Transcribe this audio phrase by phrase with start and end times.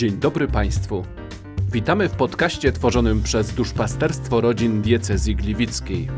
[0.00, 1.04] Dzień dobry Państwu.
[1.72, 6.08] Witamy w podcaście tworzonym przez Duszpasterstwo Rodzin Diecezji Gliwickiej.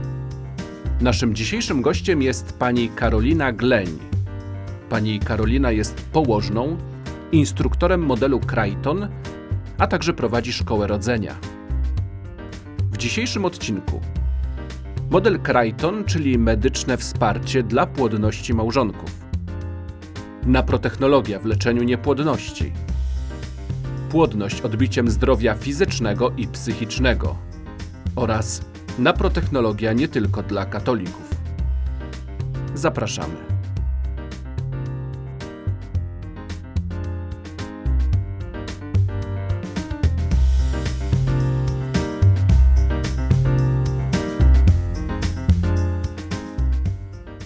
[1.01, 3.89] Naszym dzisiejszym gościem jest pani Karolina Gleń.
[4.89, 6.77] Pani Karolina jest położną,
[7.33, 9.09] instruktorem modelu Crichton,
[9.79, 11.37] a także prowadzi szkołę rodzenia.
[12.93, 14.01] W dzisiejszym odcinku
[15.11, 19.11] model Crichton, czyli medyczne wsparcie dla płodności małżonków.
[20.47, 22.73] Naprotechnologia w leczeniu niepłodności.
[24.13, 27.37] Płodność odbiciem zdrowia fizycznego i psychicznego
[28.17, 28.63] oraz
[28.99, 31.31] naprotechnologia nie tylko dla katolików.
[32.75, 33.35] Zapraszamy.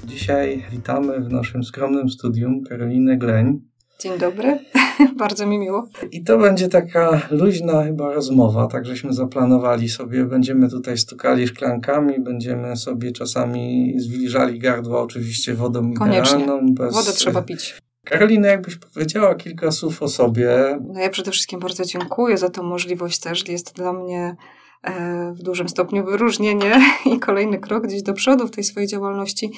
[0.04, 3.60] Dzisiaj witamy w naszym skromnym studium Karolinę Gleń.
[4.00, 4.58] Dzień dobry,
[5.16, 5.88] bardzo mi miło.
[6.12, 10.24] I to będzie taka luźna chyba rozmowa, tak żeśmy zaplanowali sobie.
[10.24, 16.38] Będziemy tutaj stukali szklankami, będziemy sobie czasami zwilżali gardła oczywiście wodą Koniecznie.
[16.38, 16.74] mineralną.
[16.74, 16.94] Bez...
[16.94, 17.74] Wodę trzeba pić.
[18.04, 20.78] Karolina, jakbyś powiedziała kilka słów o sobie.
[20.94, 23.48] No ja przede wszystkim bardzo dziękuję za tę możliwość też.
[23.48, 24.36] Jest to dla mnie
[25.32, 26.80] w dużym stopniu wyróżnienie
[27.14, 29.50] i kolejny krok gdzieś do przodu w tej swojej działalności.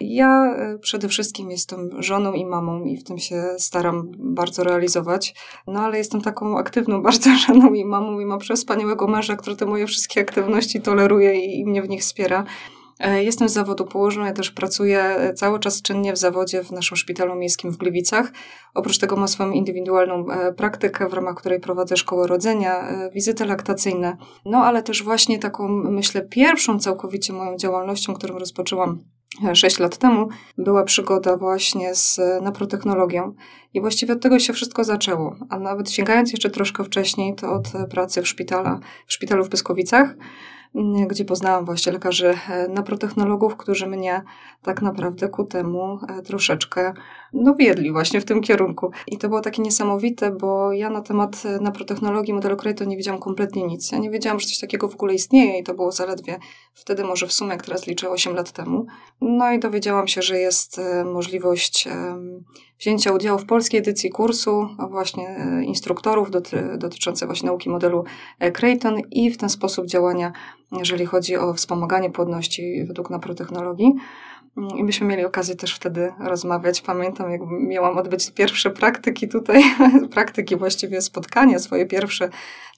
[0.00, 5.34] Ja e, przede wszystkim jestem żoną i mamą i w tym się staram bardzo realizować.
[5.66, 9.66] No ale jestem taką aktywną bardzo żoną i mamą i mam przespaniałego męża, który te
[9.66, 12.44] moje wszystkie aktywności toleruje i, i mnie w nich wspiera.
[12.98, 16.70] E, Jestem z zawodu położną, ja też pracuję e, cały czas czynnie w zawodzie w
[16.70, 18.32] naszym szpitalu miejskim w Gliwicach.
[18.74, 24.16] Oprócz tego mam swoją indywidualną e, praktykę, w ramach której prowadzę szkołę rodzenia, wizyty laktacyjne.
[24.44, 29.04] No ale też właśnie taką, myślę, pierwszą całkowicie moją działalnością, którą rozpoczęłam
[29.54, 33.34] 6 lat temu, była przygoda właśnie z naprotechnologią.
[33.74, 35.36] I właściwie od tego się wszystko zaczęło.
[35.48, 40.14] A nawet sięgając jeszcze troszkę wcześniej, to od pracy w, szpitala, w szpitalu w Pyskowicach,
[41.06, 44.22] gdzie poznałam właśnie lekarzy e, naprotechnologów, którzy mnie
[44.62, 46.94] tak naprawdę ku temu e, troszeczkę
[47.32, 48.90] no, wiedli właśnie w tym kierunku.
[49.06, 53.20] I to było takie niesamowite, bo ja na temat e, naprotechnologii modelu Crichton nie wiedziałam
[53.20, 53.92] kompletnie nic.
[53.92, 56.38] Ja nie wiedziałam, że coś takiego w ogóle istnieje i to było zaledwie
[56.74, 58.86] wtedy może w sumie, jak teraz liczę, 8 lat temu.
[59.20, 61.88] No i dowiedziałam się, że jest możliwość
[62.78, 68.04] wzięcia udziału w polskiej edycji kursu a właśnie e, instruktorów doty, dotyczące właśnie nauki modelu
[68.38, 70.32] e, Creighton i w ten sposób działania,
[70.72, 73.92] jeżeli chodzi o wspomaganie płodności według naprotechnologii.
[74.56, 76.80] I myśmy mieli okazję też wtedy rozmawiać.
[76.80, 79.62] Pamiętam, jak miałam odbyć pierwsze praktyki tutaj,
[80.14, 82.28] praktyki właściwie spotkania swoje pierwsze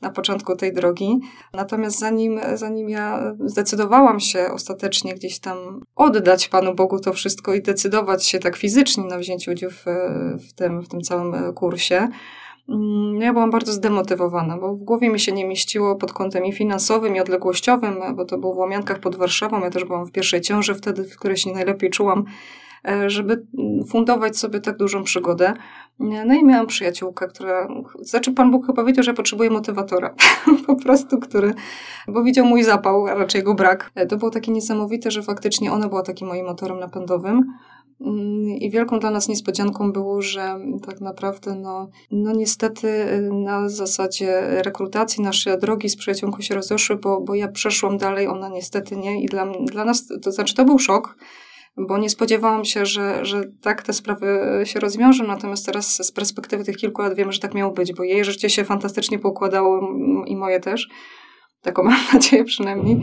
[0.02, 1.20] na początku tej drogi.
[1.52, 7.62] Natomiast zanim, zanim ja zdecydowałam się ostatecznie gdzieś tam oddać Panu Bogu to wszystko i
[7.62, 9.84] decydować się tak fizycznie na wzięciu udziału w,
[10.48, 12.08] w, tym, w tym całym kursie,
[13.18, 17.16] ja byłam bardzo zdemotywowana, bo w głowie mi się nie mieściło pod kątem i finansowym,
[17.16, 19.60] i odległościowym, bo to było w Łomiankach pod Warszawą.
[19.60, 22.24] Ja też byłam w pierwszej ciąży wtedy, w której się najlepiej czułam,
[22.88, 23.46] e, żeby
[23.88, 25.54] fundować sobie tak dużą przygodę.
[25.98, 27.68] No i miałam przyjaciółkę, która,
[28.00, 30.14] znaczy Pan Bóg chyba że potrzebuję motywatora,
[30.66, 31.54] po prostu, który,
[32.08, 33.90] bo widział mój zapał, a raczej jego brak.
[33.94, 37.54] E, To było takie niesamowite, że faktycznie ona była takim moim motorem napędowym.
[38.00, 43.68] Mm, I wielką dla nas niespodzianką było, że tak naprawdę, no, no niestety y, na
[43.68, 48.96] zasadzie rekrutacji nasze drogi z przyjaciółką się rozeszły, bo, bo ja przeszłam dalej, ona niestety
[48.96, 49.22] nie.
[49.22, 51.16] I dla, dla nas, to znaczy to był szok,
[51.76, 56.64] bo nie spodziewałam się, że, że tak te sprawy się rozwiążą, natomiast teraz z perspektywy
[56.64, 59.80] tych kilku lat wiemy, że tak miało być, bo jej życie się fantastycznie poukładało
[60.26, 60.88] i moje też.
[61.62, 63.00] Taką mam nadzieję przynajmniej.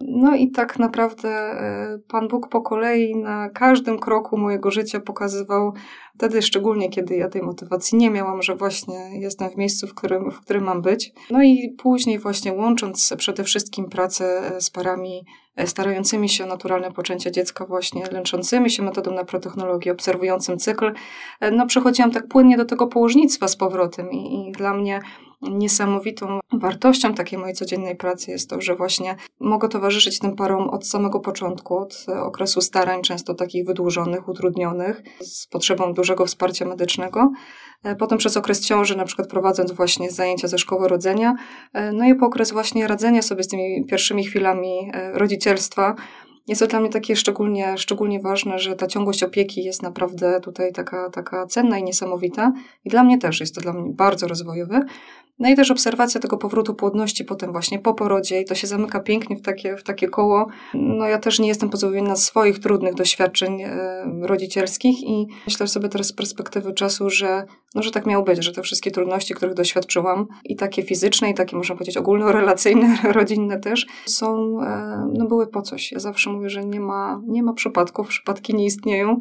[0.00, 5.72] No i tak naprawdę e, Pan Bóg po kolei na każdym kroku mojego życia pokazywał,
[6.14, 10.30] wtedy szczególnie kiedy ja tej motywacji nie miałam, że właśnie jestem w miejscu, w którym,
[10.30, 11.12] w którym mam być.
[11.30, 16.92] No i później właśnie łącząc przede wszystkim pracę z parami e, starającymi się o naturalne
[16.92, 20.92] poczęcie dziecka właśnie, lęczącymi się metodą naprotechnologii, obserwującym cykl,
[21.40, 25.00] e, no przechodziłam tak płynnie do tego położnictwa z powrotem i, i dla mnie
[25.42, 30.86] niesamowitą wartością takiej mojej codziennej pracy jest to, że właśnie mogę towarzyszyć tym parom od
[30.86, 37.32] samego początku, od okresu starań, często takich wydłużonych, utrudnionych, z potrzebą dużego wsparcia medycznego.
[37.84, 41.34] E, Potem przez okres ciąży, na przykład prowadząc właśnie zajęcia ze szkoły rodzenia,
[41.72, 45.96] e, no i po okres właśnie radzenia sobie z tymi pierwszymi chwilami e, rodzicielstwa,
[46.48, 50.72] jest to dla mnie takie szczególnie, szczególnie ważne, że ta ciągłość opieki jest naprawdę tutaj
[50.72, 52.52] taka, taka cenna i niesamowita.
[52.84, 54.80] I dla mnie też jest to dla mnie bardzo rozwojowe.
[55.38, 59.00] No i też obserwacja tego powrotu płodności potem właśnie po porodzie i to się zamyka
[59.00, 60.46] pięknie w takie, w takie koło.
[60.74, 63.70] No ja też nie jestem pozbawiona swoich trudnych doświadczeń e,
[64.20, 67.44] rodzicielskich i myślę sobie teraz z perspektywy czasu, że,
[67.74, 71.34] no, że tak miało być, że te wszystkie trudności, których doświadczyłam i takie fizyczne i
[71.34, 75.92] takie można powiedzieć ogólnorelacyjne, rodzinne też są, e, no były po coś.
[75.92, 79.18] Ja zawsze mówię, że nie ma, nie ma przypadków, przypadki nie istnieją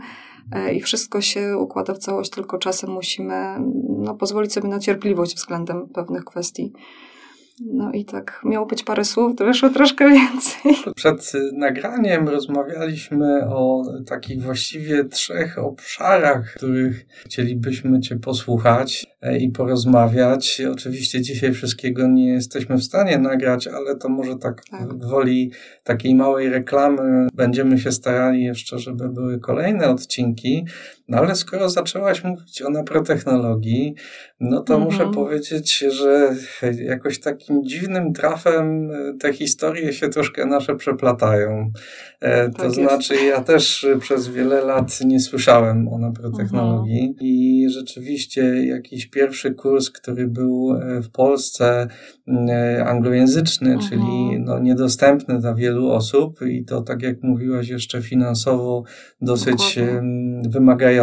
[0.52, 3.58] E, i wszystko się układa w całość, tylko czasem musimy
[4.06, 6.74] no, pozwolić sobie na cierpliwość względem pewnych kwestii.
[7.64, 10.94] No i tak, miało być parę słów, to wyszło troszkę więcej.
[10.96, 20.62] Przed nagraniem rozmawialiśmy o takich właściwie trzech obszarach, których chcielibyśmy Cię posłuchać e, i porozmawiać.
[20.72, 25.06] Oczywiście dzisiaj wszystkiego nie jesteśmy w stanie nagrać, ale to może tak, tak.
[25.06, 25.52] woli
[25.84, 30.66] takiej małej reklamy będziemy się starali jeszcze, żeby były kolejne odcinki.
[31.08, 33.96] No ale skoro zaczęłaś mówić o naprotechnologii,
[34.40, 34.92] no to mhm.
[34.92, 36.36] muszę powiedzieć, że
[36.80, 41.72] jakoś takim dziwnym trafem e, te historie się troszkę nasze przeplatają.
[42.22, 43.26] E, to tak znaczy, jest.
[43.26, 47.18] ja też przez wiele lat nie słyszałem o naprotechnologii mhm.
[47.20, 51.88] i rzeczywiście jakiś pierwszy kurs, który był e, w Polsce
[52.86, 53.90] anglojęzyczny, mhm.
[53.90, 58.84] czyli no, niedostępny dla wielu osób i to, tak jak mówiłaś, jeszcze finansowo
[59.22, 60.50] dosyć Dokładnie.
[60.50, 60.95] wymagający.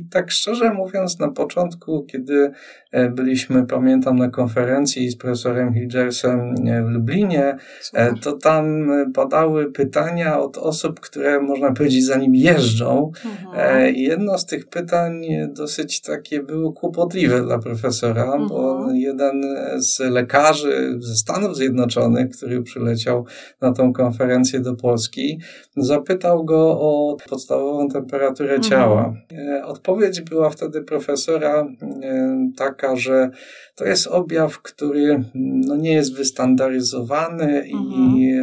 [0.00, 2.52] I tak szczerze mówiąc, na początku, kiedy
[3.10, 8.14] byliśmy, pamiętam, na konferencji z profesorem Hilgersem e, w Lublinie, e, Super.
[8.22, 13.12] to tam padały pytania od osób, które można powiedzieć za nim jeżdżą.
[13.24, 13.94] Mhm.
[13.94, 18.48] I jedno z tych pytań dosyć takie było kłopotliwe dla profesora, mhm.
[18.48, 19.42] bo jeden
[19.76, 23.24] z lekarzy ze Stanów Zjednoczonych, który przyleciał
[23.60, 25.40] na tą konferencję do Polski,
[25.76, 28.62] zapytał go o podstawową temperaturę mhm.
[28.62, 29.14] ciała.
[29.64, 31.66] Odpowiedź była wtedy profesora
[32.56, 33.30] tak, taka, że
[33.74, 37.66] to jest objaw, który no, nie jest wystandaryzowany mhm.
[37.72, 38.34] i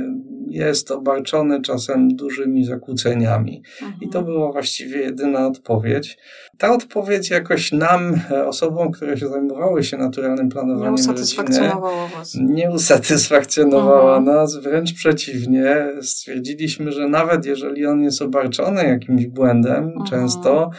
[0.49, 3.63] jest obarczony czasem dużymi zakłóceniami.
[3.81, 4.01] Mhm.
[4.01, 6.17] I to była właściwie jedyna odpowiedź.
[6.57, 12.35] Ta odpowiedź jakoś nam, osobom, które się zajmowały się naturalnym planowaniem nie usatysfakcjonowała rodziny, was.
[12.41, 14.37] Nie usatysfakcjonowała mhm.
[14.37, 15.87] nas, wręcz przeciwnie.
[16.01, 20.05] Stwierdziliśmy, że nawet jeżeli on jest obarczony jakimś błędem, mhm.
[20.05, 20.69] często,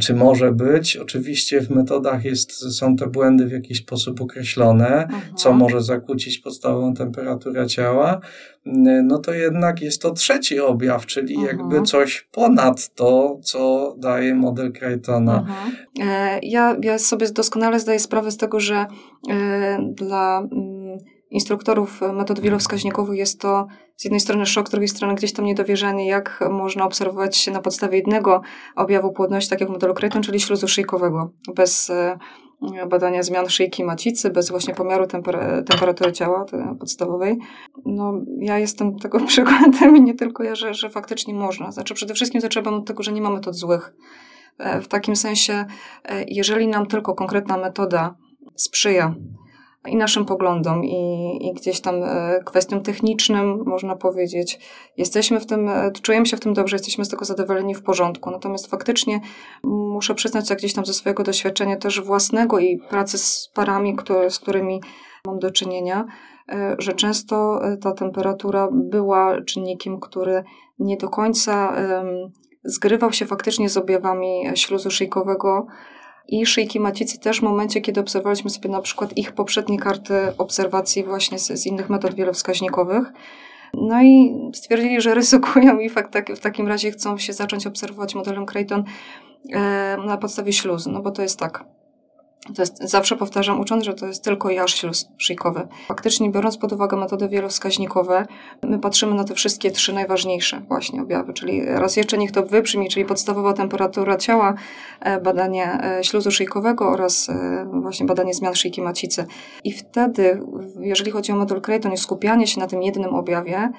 [0.00, 5.50] czy może być, oczywiście w metodach jest, są te błędy w jakiś sposób określone, co
[5.50, 5.56] mhm.
[5.56, 8.20] może zakłócić podstawową temperaturę ciała,
[9.04, 11.58] no to jednak jest to trzeci objaw, czyli mhm.
[11.58, 15.38] jakby coś ponad to, co daje model Crichtona.
[15.38, 15.76] Mhm.
[16.00, 18.86] E, ja, ja sobie doskonale zdaję sprawę z tego, że
[19.30, 20.73] e, dla mm,
[21.34, 23.66] instruktorów metod wielowskaźnikowych jest to
[23.96, 27.98] z jednej strony szok, z drugiej strony gdzieś tam niedowierzanie, jak można obserwować na podstawie
[27.98, 28.40] jednego
[28.76, 32.18] objawu płodności, tak jak w modelu Crichton, czyli śluzu szyjkowego, bez e,
[32.88, 36.44] badania zmian szyjki macicy, bez właśnie pomiaru temper temperatury ciała
[36.80, 37.38] podstawowej.
[37.86, 41.72] No, ja jestem tego przykładem i nie tylko ja, że, że faktycznie można.
[41.72, 43.94] Znaczy przede wszystkim zaczęłam od tego, że nie mamy metod złych.
[44.58, 45.64] E, w takim sensie,
[46.04, 48.14] e, jeżeli nam tylko konkretna metoda
[48.56, 49.14] sprzyja
[49.88, 54.58] i naszym poglądom, i, i gdzieś tam e, kwestiom technicznym, można powiedzieć.
[54.96, 58.30] Jesteśmy w tym, e, czujemy się w tym dobrze, jesteśmy z tego zadowoleni w porządku.
[58.30, 59.20] Natomiast faktycznie
[59.64, 64.30] muszę przyznać, że gdzieś tam ze swojego doświadczenia też własnego i pracy z parami, które,
[64.30, 64.80] z którymi
[65.26, 66.04] mam do czynienia,
[66.48, 70.44] e, że często ta temperatura była czynnikiem, który
[70.78, 71.76] nie do końca
[72.64, 75.66] zgrywał się faktycznie z objawami śluzu szyjkowego,
[76.28, 81.04] i szyjki macicy też w momencie, kiedy obserwowaliśmy sobie na przykład ich poprzednie karty obserwacji
[81.04, 83.12] właśnie z, z innych metod wielowskaźnikowych.
[83.74, 88.14] No i stwierdzili, że ryzykują i fakt, tak, w takim razie chcą się zacząć obserwować
[88.14, 88.84] modelem Creighton
[89.52, 91.64] e, na podstawie śluzu, no bo to jest tak.
[92.44, 95.68] To jest, zawsze powtarzam ucząc, że to jest tylko śluz szyjkowy.
[95.88, 98.26] Faktycznie biorąc pod uwagę metody wielowskaźnikowe,
[98.62, 102.88] my patrzymy na te wszystkie trzy najważniejsze właśnie objawy, czyli raz jeszcze niech to wybrzmi,
[102.88, 104.54] czyli podstawowa temperatura ciała,
[105.00, 109.26] e, badanie e, śluzu szyjkowego oraz e, właśnie badanie zmian szyjki macicy.
[109.64, 110.42] I wtedy,
[110.80, 113.70] jeżeli chodzi o model Creighton skupianie się na tym jednym objawie,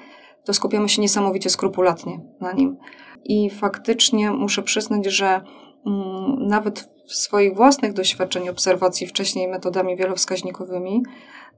[0.44, 2.76] to skupiamy się niesamowicie skrupulatnie na nim.
[3.24, 5.40] I faktycznie muszę przyznać, że
[5.86, 11.02] mm, nawet swoich własnych doświadczeń, obserwacji wcześniej metodami wielowskaźnikowymi,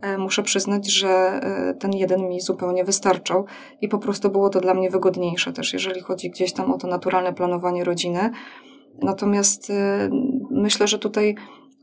[0.00, 3.44] e, muszę przyznać, że e, ten jeden mi zupełnie wystarczał
[3.80, 6.86] i po prostu było to dla mnie wygodniejsze też, jeżeli chodzi gdzieś tam o to
[6.86, 8.30] naturalne planowanie rodziny.
[9.02, 10.08] Natomiast e,
[10.50, 11.34] myślę, że tutaj,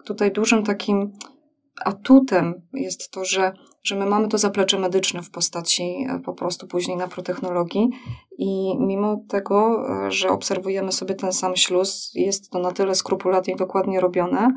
[0.05, 1.13] tutaj dużym takim
[1.85, 3.53] atutem jest to, że,
[3.85, 7.89] że my mamy to zaplecze medyczne w postaci e, po prostu później naprotechnologii
[8.37, 13.53] i mimo tego, e, że obserwujemy sobie ten sam śluz, jest to na tyle skrupulatnie
[13.53, 14.55] i dokładnie robione,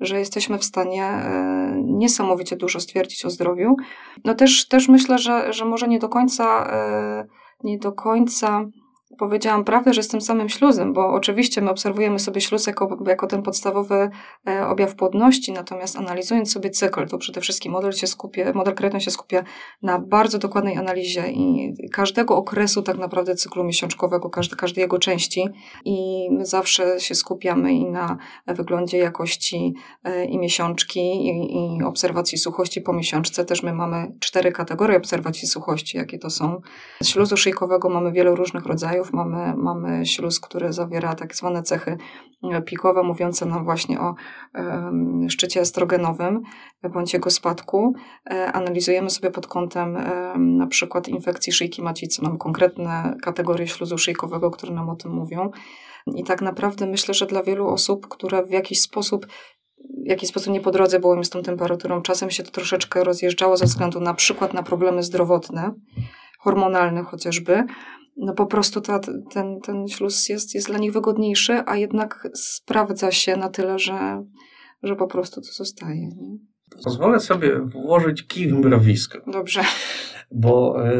[0.00, 3.76] że jesteśmy w stanie e, niesamowicie dużo stwierdzić o zdrowiu.
[4.24, 6.70] No też, też myślę, że, że może nie do końca,
[7.64, 8.66] nie do końca
[9.18, 13.42] powiedziałam prawdę, że jestem samym śluzem, bo oczywiście my obserwujemy sobie śluz jako, jako ten
[13.42, 14.10] podstawowy
[14.48, 19.00] e, objaw płodności, natomiast analizując sobie cykl, to przede wszystkim model się skupia, model Kreton
[19.00, 19.44] się skupia
[19.82, 25.48] na bardzo dokładnej analizie i każdego okresu tak naprawdę cyklu miesiączkowego, każdy, każdej jego części
[25.84, 28.16] i my zawsze się skupiamy i na
[28.46, 33.44] wyglądzie jakości e, i miesiączki i, i obserwacji suchości po miesiączce.
[33.44, 36.60] Też my mamy cztery kategorie obserwacji suchości, jakie to są.
[37.02, 41.96] Z śluzu szyjkowego mamy wiele różnych rodzajów, mamy, mamy śluz, który zawiera tak zwane cechy
[42.52, 44.14] e, pikowe, mówiące nam właśnie o
[45.28, 46.42] szczycie estrogenowym
[46.92, 47.94] bądź jego spadku.
[48.30, 49.96] E, analizujemy sobie pod kątem
[50.36, 52.22] na przykład infekcji szyjki macicy.
[52.22, 55.50] Mamy konkretne kategorie śluzu szyjkowego, które nam o tym mówią.
[56.06, 59.26] I tak naprawdę myślę, że dla wielu osób, które w jakiś sposób
[60.04, 62.02] w jakiś sposób nie po drodze było im z tą temperaturą.
[62.02, 65.74] Czasem się to troszeczkę rozjeżdżało ze względu na przykład na problemy zdrowotne,
[66.38, 67.64] hormonalne chociażby,
[68.16, 69.00] no po prostu ta,
[69.32, 74.24] ten, ten śluz jest, jest dla nich wygodniejszy, a jednak sprawdza się na tyle, że,
[74.82, 76.00] że po prostu to zostaje.
[76.00, 76.38] Nie?
[76.84, 79.18] Pozwolę sobie włożyć kij w mrowisko.
[79.32, 79.60] Dobrze.
[80.30, 80.92] Bo e,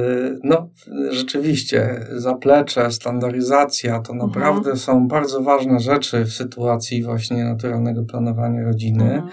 [0.45, 0.71] no,
[1.11, 4.31] rzeczywiście zaplecze, standaryzacja to mhm.
[4.31, 4.77] naprawdę mhm.
[4.77, 9.15] są bardzo ważne rzeczy w sytuacji właśnie naturalnego planowania rodziny.
[9.15, 9.31] Mhm.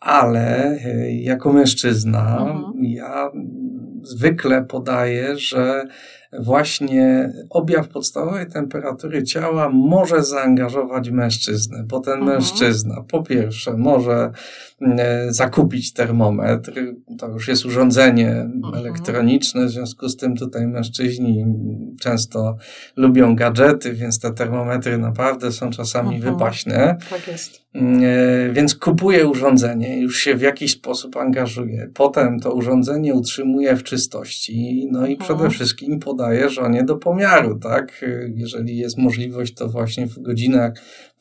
[0.00, 2.72] Ale e, jako mężczyzna mhm.
[2.80, 3.30] ja
[4.02, 5.84] zwykle podaję, że
[6.40, 12.32] właśnie objaw podstawowej temperatury ciała może zaangażować mężczyznę, bo ten mhm.
[12.32, 14.30] mężczyzna po pierwsze może
[15.28, 16.72] zakupić termometr,
[17.18, 18.74] to już jest urządzenie mhm.
[18.74, 21.44] elektroniczne, w związku z tym tutaj mężczyźni
[22.00, 22.56] często
[22.96, 26.34] lubią gadżety, więc te termometry naprawdę są czasami mhm.
[26.34, 26.96] wypaśne.
[27.10, 27.64] Tak jest.
[27.74, 31.90] E, więc kupuje urządzenie, już się w jakiś sposób angażuje.
[31.94, 35.18] Potem to urządzenie utrzymuje w czystości, no i mhm.
[35.18, 38.04] przede wszystkim podaje żonie do pomiaru, tak?
[38.34, 40.72] Jeżeli jest możliwość, to właśnie w godzinach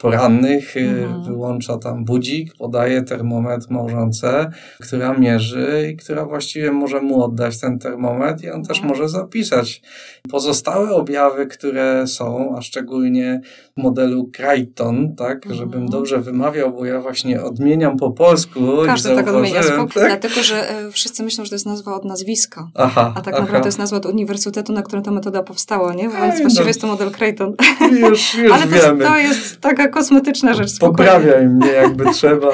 [0.03, 1.23] porannych y, mhm.
[1.23, 7.79] wyłącza tam budzik, podaje termometr małżonce, która mierzy i która właściwie może mu oddać ten
[7.79, 8.89] termometr i on też mhm.
[8.89, 9.81] może zapisać
[10.29, 13.41] pozostałe objawy, które są, a szczególnie
[13.77, 15.45] w modelu Crichton, tak?
[15.49, 15.89] Żebym mhm.
[15.89, 18.59] dobrze wymawiał, bo ja właśnie odmieniam po polsku.
[18.85, 19.87] Każdy tak odmienia, tak?
[19.93, 23.43] dlatego, że e, wszyscy myślą, że to jest nazwa od nazwiska, aha, a tak aha.
[23.43, 26.09] naprawdę to jest nazwa od uniwersytetu, na którym ta metoda powstała, nie?
[26.09, 26.67] Więc Ej, właściwie no.
[26.67, 27.55] jest to model Crichton.
[27.91, 30.69] Już, już Ale to, to jest taka kosmetyczna rzecz.
[30.69, 31.11] Spokojnie.
[31.11, 32.47] Poprawiaj mnie jakby trzeba.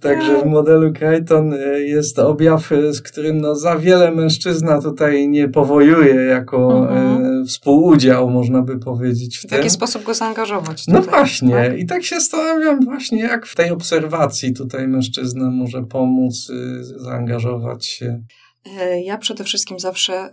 [0.00, 5.28] Także w modelu Crichton e, jest objaw, e, z którym no za wiele mężczyzna tutaj
[5.28, 7.46] nie powojuje jako mhm.
[7.46, 9.38] współudział, można by powiedzieć.
[9.38, 10.86] W, w taki sposób go zaangażować.
[10.86, 11.54] No tutaj, no właśnie.
[11.54, 11.78] Tak?
[11.78, 16.52] I tak się zastanawiam właśnie, jak w tej obserwacji tutaj mężczyzna może pomóc
[16.96, 18.22] zaangażować się.
[18.66, 20.30] E, ja przede wszystkim zawsze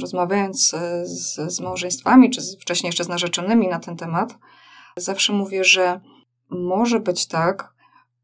[0.00, 4.38] rozmawiając e, z, z małżeństwami, czy wcześniej jeszcze z narzeczonymi na ten temat,
[4.98, 6.00] zawsze mówię, że
[6.50, 7.76] może być tak,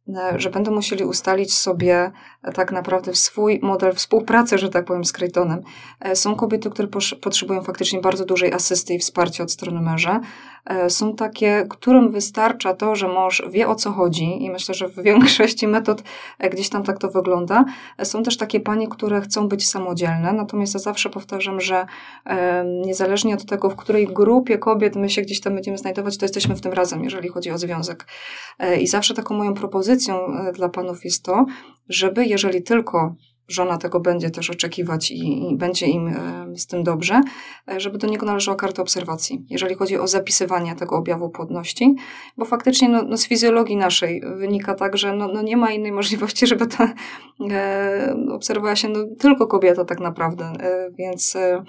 [0.08, 2.12] E, że będą musieli ustalić sobie
[2.54, 5.62] tak naprawdę swój model współpracy, że tak powiem, z Creightonem.
[6.00, 6.88] E, są kobiety, które
[7.20, 10.20] potrzebują faktycznie bardzo dużej asysty i wsparcia od strony męża.
[10.88, 15.02] Są takie, którym wystarcza to, że mąż wie o co chodzi i myślę, że w
[15.02, 16.02] większości metod
[16.52, 17.64] gdzieś tam tak to wygląda.
[18.02, 21.86] Są też takie panie, które chcą być samodzielne, natomiast ja zawsze powtarzam, że
[22.84, 26.54] niezależnie od tego, w której grupie kobiet my się gdzieś tam będziemy znajdować, to jesteśmy
[26.54, 28.06] w tym razem, jeżeli chodzi o związek.
[28.80, 31.46] I zawsze taką moją propozycją e, dla panów jest to,
[31.88, 33.14] żeby jeżeli tylko
[33.48, 37.20] żona tego będzie też oczekiwać i, i, będzie im e, z tym dobrze,
[37.68, 41.94] e, żeby do niego należała karta obserwacji, jeżeli chodzi o zapisywanie tego objawu płodności,
[42.36, 45.92] bo faktycznie no, no z fizjologii naszej wynika tak, że no, no nie ma innej
[46.02, 46.94] możliwości, żeby ta
[47.50, 51.64] e, obserwowała się no, tylko kobieta tak naprawdę, e, więc e,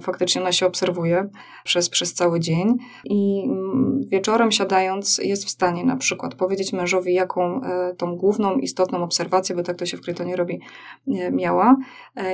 [0.00, 1.28] faktycznie ona się obserwuje
[1.64, 7.14] przez, przez cały dzień i mm, wieczorem siadając jest w stanie na przykład powiedzieć mężowi,
[7.14, 10.60] jaką e, tą główną, istotną obserwację, bo tak to się w Krytonie robi,
[11.32, 11.76] miała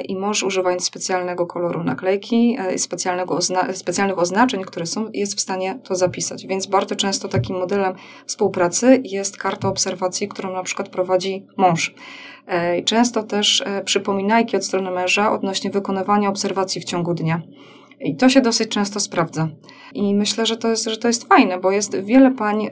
[0.08, 5.78] i mąż używając specjalnego koloru naklejki, specjalnego ozna specjalnych oznaczeń, które są, jest w stanie
[5.84, 6.46] to zapisać.
[6.46, 7.94] Więc bardzo często takim modelem
[8.26, 11.94] współpracy jest karta obserwacji, którą na przykład prowadzi mąż.
[12.84, 17.42] Często też przypominajki od strony męża odnośnie wykonywania obserwacji w ciągu dnia.
[18.00, 19.48] I to się dosyć często sprawdza.
[19.94, 22.68] I myślę, że to jest, że to jest fajne, bo jest wiele pań,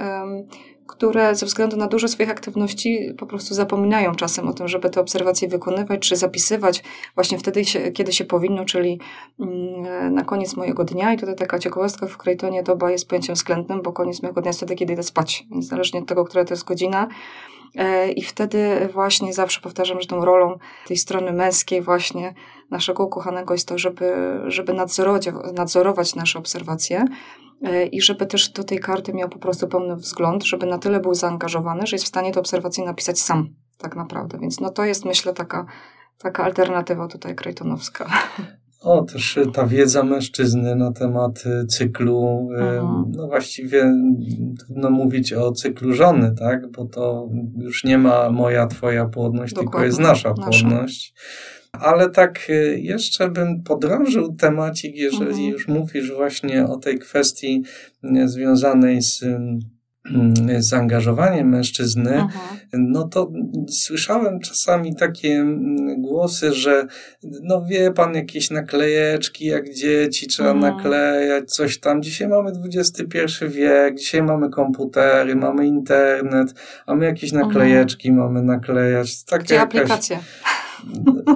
[0.90, 5.00] które ze względu na dużo swoich aktywności po prostu zapominają czasem o tym, żeby te
[5.00, 6.82] obserwacje wykonywać czy zapisywać
[7.14, 7.62] właśnie wtedy,
[7.94, 9.00] kiedy się powinno, czyli
[9.40, 11.12] mm, na koniec mojego dnia.
[11.12, 14.58] I tutaj taka ciekawostka w Krejtonie doba jest pojęciem względnym, bo koniec mojego dnia jest
[14.58, 17.08] wtedy, kiedy idę spać, niezależnie od tego, która to jest godzina.
[17.76, 22.34] E, I wtedy właśnie zawsze powtarzam, że tą rolą tej strony męskiej właśnie
[22.70, 24.12] naszego ukochanego jest to, żeby,
[24.46, 27.04] żeby nadzorować, nadzorować nasze obserwacje
[27.92, 31.14] i żeby też do tej karty miał po prostu pełny wzgląd, żeby na tyle był
[31.14, 34.38] zaangażowany, że jest w stanie te obserwacje napisać sam tak naprawdę.
[34.38, 35.66] Więc no to jest myślę taka,
[36.18, 38.06] taka alternatywa tutaj krejtonowska.
[38.82, 43.12] O, też ta wiedza mężczyzny na temat y, cyklu, mhm.
[43.16, 43.92] no właściwie
[44.58, 46.70] trudno mówić o cyklu żony, tak?
[46.70, 49.70] Bo to już nie ma moja, twoja płodność, Dokładnie.
[49.70, 50.42] tylko jest nasza, nasza.
[50.50, 51.14] płodność.
[51.72, 55.48] Ale tak y, jeszcze bym podrążył temacik, jeżeli mhm.
[55.48, 57.62] już mówisz właśnie o tej kwestii
[58.04, 59.24] y, związanej z
[60.06, 62.56] Mm, zaangażowaniem mężczyzny, Aha.
[62.72, 63.32] no to
[63.68, 66.86] słyszałem czasami takie mm, głosy, że
[67.22, 70.76] no wie pan, jakieś naklejeczki jak dzieci trzeba mhm.
[70.76, 72.02] naklejać, coś tam.
[72.02, 76.54] Dzisiaj mamy XXI wiek, dzisiaj mamy komputery, mamy internet,
[76.86, 77.48] a my jakieś mhm.
[77.48, 79.24] naklejeczki mamy naklejać.
[79.24, 79.76] Takie jakaś...
[79.80, 80.18] aplikacje?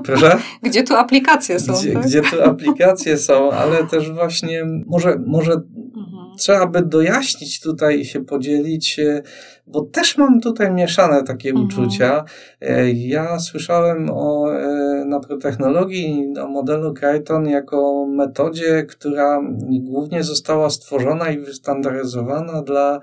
[0.05, 0.39] Proszę?
[0.63, 1.73] Gdzie tu aplikacje są?
[1.73, 2.07] Gdzie, tak?
[2.07, 6.37] gdzie tu aplikacje są, ale też właśnie może, może mhm.
[6.39, 9.23] trzeba by dojaśnić tutaj i się podzielić, e,
[9.67, 11.67] bo też mam tutaj mieszane takie mhm.
[11.67, 12.25] uczucia.
[12.61, 19.41] E, ja słyszałem o e, naprotechnologii, o modelu Crichton jako metodzie, która
[19.81, 23.01] głównie została stworzona i wystandaryzowana dla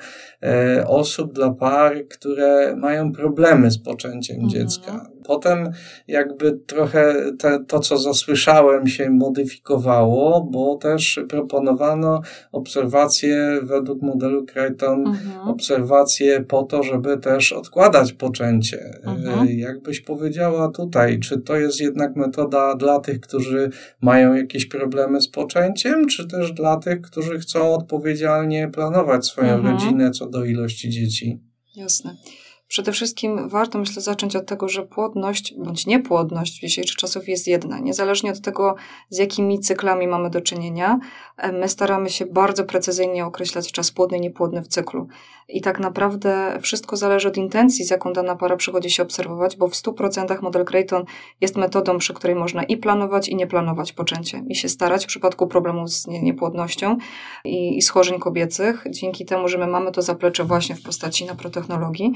[0.87, 4.49] osób, dla par, które mają problemy z poczęciem mhm.
[4.49, 5.09] dziecka.
[5.23, 5.71] Potem
[6.07, 15.07] jakby trochę te, to, co zasłyszałem, się modyfikowało, bo też proponowano obserwacje według modelu Crichton,
[15.07, 15.47] mhm.
[15.47, 18.99] obserwacje po to, żeby też odkładać poczęcie.
[19.03, 19.47] Mhm.
[19.47, 23.69] E, jakbyś powiedziała tutaj, czy to jest jednak metoda dla tych, którzy
[24.01, 29.73] mają jakieś problemy z poczęciem, czy też dla tych, którzy chcą odpowiedzialnie planować swoją mhm.
[29.75, 31.39] rodzinę co do ilości dzieci?
[31.75, 32.15] Jasne.
[32.71, 37.47] Przede wszystkim warto, myślę, zacząć od tego, że płodność bądź niepłodność w dzisiejszych czasów jest
[37.47, 37.79] jedna.
[37.79, 38.75] Niezależnie od tego,
[39.09, 40.99] z jakimi cyklami mamy do czynienia,
[41.37, 45.07] e, my staramy się bardzo precyzyjnie określać czas płodny i niepłodny w cyklu.
[45.51, 49.67] I tak naprawdę wszystko zależy od intencji, z jaką dana para przychodzi się obserwować, bo
[49.67, 51.05] w 100% model Creighton
[51.41, 54.43] jest metodą, przy której można i planować, i nie planować poczęcie.
[54.47, 56.97] I się starać w przypadku problemów z niepłodnością
[57.45, 62.11] i, i schorzeń kobiecych, dzięki temu, że my mamy to zaplecze właśnie w postaci naprotechnologii.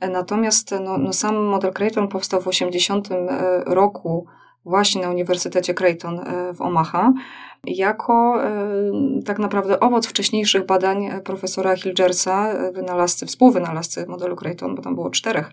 [0.00, 4.26] Natomiast no, no sam model Creighton powstał w 80 e, roku
[4.64, 7.12] właśnie na Uniwersytecie Creighton e, w Omaha
[7.66, 8.52] jako e,
[9.24, 15.52] tak naprawdę owoc wcześniejszych badań profesora Hilgersa, wynalazcy, współwynalazcy modelu Creighton, bo tam było czterech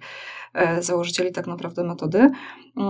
[0.53, 2.29] E, założycieli tak naprawdę metody,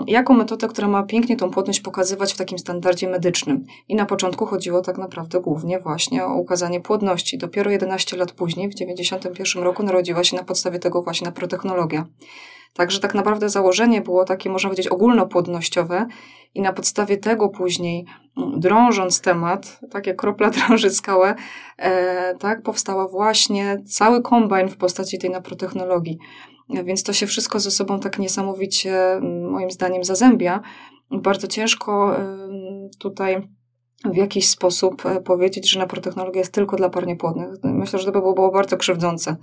[0.07, 3.65] jako metodę, która ma pięknie tą płodność pokazywać w takim standardzie medycznym.
[3.88, 7.38] I na początku chodziło tak naprawdę głównie właśnie o ukazanie płodności.
[7.38, 12.05] Dopiero 11 lat później, w 1991 roku, narodziła się na podstawie tego właśnie naprotechnologia.
[12.73, 16.05] Także tak naprawdę założenie było takie, można powiedzieć, ogólnopłodnościowe
[16.53, 18.05] i na podstawie tego później,
[18.38, 21.36] mm, drążąc temat, tak jak kropla drąży skałę,
[21.77, 26.17] e, tak powstała właśnie cały kombajn w postaci tej naprotechnologii.
[26.84, 29.19] Więc to się wszystko ze sobą tak niesamowicie,
[29.51, 30.62] moim zdaniem, zazębia.
[31.12, 32.15] Bardzo ciężko
[32.99, 33.47] tutaj
[34.05, 37.49] w jakiś sposób e, powiedzieć, że naprotechnologia jest tylko dla par niepłodnych.
[37.63, 39.36] Myślę, że to by było bardzo krzywdzące.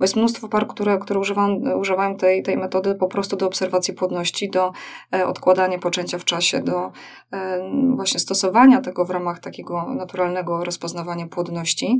[0.00, 3.94] Bo jest mnóstwo par, które, które używam, używają tej, tej metody po prostu do obserwacji
[3.94, 4.72] płodności, do
[5.14, 6.92] e, odkładania poczęcia w czasie, do
[7.32, 11.98] e, właśnie stosowania tego w ramach takiego naturalnego rozpoznawania płodności.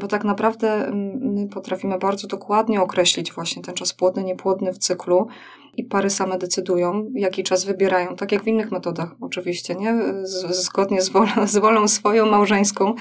[0.00, 5.28] Bo tak naprawdę my potrafimy bardzo dokładnie określić właśnie ten czas płodny, niepłodny w cyklu
[5.76, 9.94] i pary same decydują, jaki czas wybierają, tak jak w innych metodach oczywiście, nie?
[10.50, 11.12] zgodnie z
[11.46, 12.94] z wolą swoją małżeńską,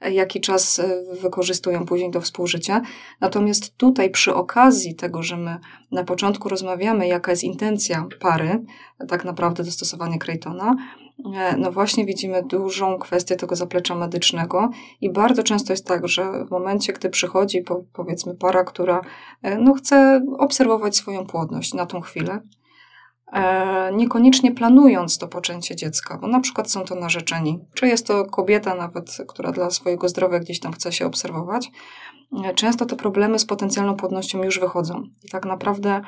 [0.00, 2.82] jaki czas e, wykorzystują później do współżycia.
[3.20, 5.58] Natomiast tutaj przy okazji tego, że my
[5.90, 8.64] na początku rozmawiamy, jaka jest intencja pary,
[9.08, 10.76] tak naprawdę do stosowania Creightona,
[11.34, 16.44] e, no właśnie widzimy dużą kwestię tego zaplecza medycznego i bardzo często jest tak, że
[16.44, 19.00] w momencie, gdy przychodzi powiedzmy para, która
[19.42, 22.65] e, no, chce obserwować swoją płodność na tą chwilę, E,
[23.92, 28.74] niekoniecznie planując to poczęcie dziecka, bo na przykład są to narzeczeni, czy jest to kobieta
[28.74, 31.70] nawet, która dla swojego zdrowia gdzieś tam chce się obserwować,
[32.44, 35.02] e, często te problemy z potencjalną płodnością już wychodzą.
[35.24, 36.00] I tak naprawdę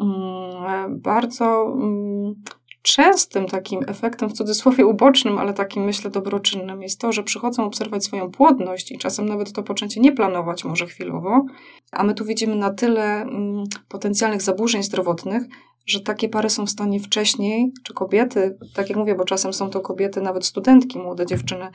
[0.00, 2.34] mm, bardzo mm,
[2.82, 8.04] częstym takim efektem, w cudzysłowie ubocznym, ale takim myślę dobroczynnym, jest to, że przychodzą obserwować
[8.04, 11.44] swoją płodność i czasem nawet to poczęcie nie planować może chwilowo,
[11.92, 15.42] a my tu widzimy na tyle mm, potencjalnych zaburzeń zdrowotnych,
[15.86, 19.70] że takie pary są w stanie wcześniej, czy kobiety, tak jak mówię, bo czasem są
[19.70, 21.68] to kobiety, nawet studentki, młode dziewczyny,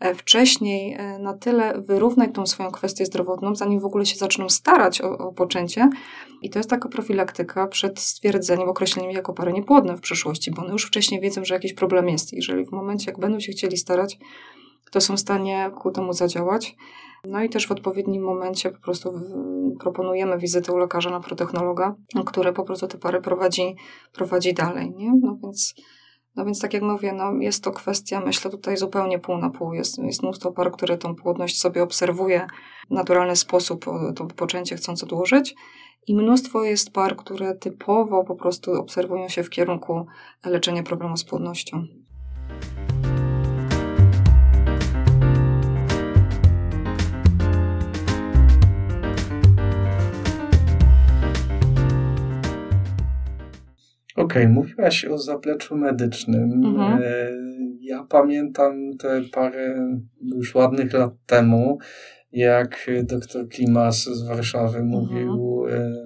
[0.00, 4.48] e, wcześniej e, na tyle wyrównać tą swoją kwestię zdrowotną, zanim w ogóle się zaczną
[4.48, 5.90] starać o, o poczęcie.
[6.42, 10.72] I to jest taka profilaktyka przed stwierdzeniem, określeniem jako pary niepłodne w przyszłości, bo one
[10.72, 12.32] już wcześniej wiedzą, że jakiś problem jest.
[12.32, 14.18] Jeżeli w momencie, jak będą się chcieli starać,
[14.90, 16.76] to są w stanie ku temu zadziałać.
[17.28, 19.12] No i też w odpowiednim momencie po prostu
[19.80, 21.94] proponujemy wizytę u lekarza na protechnologa,
[22.26, 23.76] który po prostu te pary prowadzi,
[24.12, 25.12] prowadzi dalej, nie?
[25.22, 25.74] No więc,
[26.36, 29.74] no więc tak jak mówię, no jest to kwestia, myślę tutaj zupełnie pół na pół.
[29.74, 32.46] Jest, jest mnóstwo par, które tą płodność sobie obserwuje
[32.90, 33.84] w naturalny sposób,
[34.16, 35.54] to poczęcie chcąc odłożyć.
[36.06, 40.06] I mnóstwo jest par, które typowo po prostu obserwują się w kierunku
[40.44, 41.86] leczenia problemu z płodnością.
[54.22, 56.64] Okej, okay, mówiłaś o zapleczu medycznym.
[56.64, 57.02] Mhm.
[57.02, 57.30] E,
[57.80, 61.78] ja pamiętam te parę już ładnych lat temu,
[62.32, 64.86] jak dr Klimas z Warszawy mhm.
[64.86, 65.51] mówił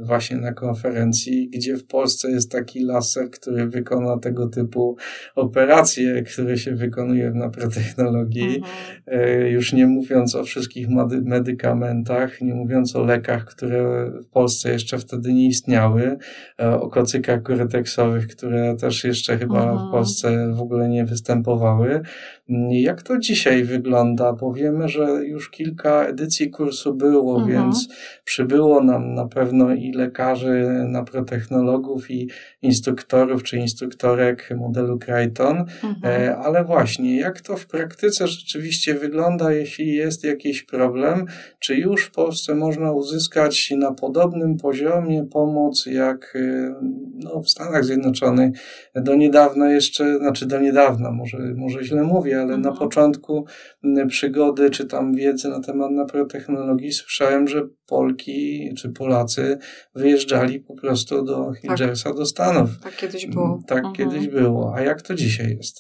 [0.00, 4.96] właśnie na konferencji, gdzie w Polsce jest taki laser, który wykona tego typu
[5.34, 8.62] operacje, które się wykonuje w naprotechnologii.
[9.06, 9.46] Mhm.
[9.46, 10.88] Już nie mówiąc o wszystkich
[11.24, 16.16] medykamentach, nie mówiąc o lekach, które w Polsce jeszcze wtedy nie istniały,
[16.60, 19.88] e, o kocykach koreteksowych, które też jeszcze chyba mhm.
[19.88, 22.00] w Polsce w ogóle nie występowały.
[22.70, 24.32] Jak to dzisiaj wygląda?
[24.32, 27.52] Powiemy, że już kilka edycji kursu było, mhm.
[27.52, 27.88] więc
[28.24, 29.45] przybyło nam na pewno
[29.78, 32.30] i lekarzy, naprotechnologów, i
[32.62, 35.59] instruktorów czy instruktorek modelu Crichton.
[35.59, 35.96] Mhm.
[36.04, 41.26] E, ale właśnie, jak to w praktyce rzeczywiście wygląda, jeśli jest jakiś problem?
[41.59, 46.74] Czy już w Polsce można uzyskać na podobnym poziomie pomoc jak e,
[47.14, 48.59] no, w Stanach Zjednoczonych?
[48.94, 52.62] Do niedawna jeszcze, znaczy do niedawna, może, może źle mówię, ale mhm.
[52.62, 53.46] na początku
[54.09, 59.36] przygody, czy tam wiedzy na temat naprotechnologii słyszałem, że Polki czy Polacy
[59.94, 62.18] wyjeżdżali po prostu do Hingersa, tak.
[62.18, 62.70] do Stanów.
[62.83, 63.61] Tak kiedyś było.
[63.66, 63.94] Tak mhm.
[63.94, 64.75] kiedyś było.
[64.77, 65.77] A jak to dzisiaj jest?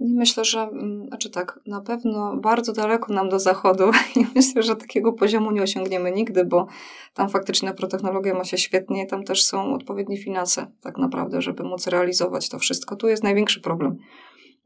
[0.00, 3.84] Myślę, że, mm, znaczy tak, na pewno bardzo daleko nam do zachodu
[4.16, 6.66] i myślę, że takiego poziomu nie osiągniemy nigdy, bo
[7.14, 11.86] tam faktycznie naprotechnologia ma się świetnie, tam też są odpowiednie finanse tak naprawdę, żeby móc
[11.86, 12.96] realizować to wszystko.
[12.96, 13.98] Tu jest największy problem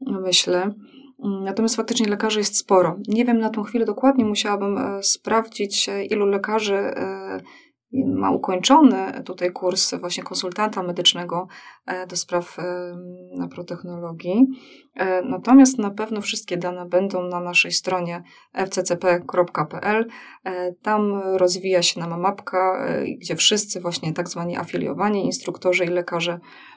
[0.01, 0.73] myślę.
[1.23, 2.99] Mm, natomiast faktycznie lekarzy jest sporo.
[3.07, 7.41] Nie wiem na tą chwilę dokładnie, musiałabym e, sprawdzić, ilu lekarzy e,
[7.91, 11.47] ma ukończony tutaj kurs właśnie konsultanta medycznego
[12.09, 12.57] do spraw
[13.37, 14.47] naprotechnologii.
[15.23, 18.23] Natomiast na pewno wszystkie dane będą na naszej stronie
[18.53, 20.07] fccp.pl.
[20.81, 22.87] Tam rozwija się nam mapka,
[23.21, 26.39] gdzie wszyscy właśnie tak zwani afiliowani instruktorzy i lekarze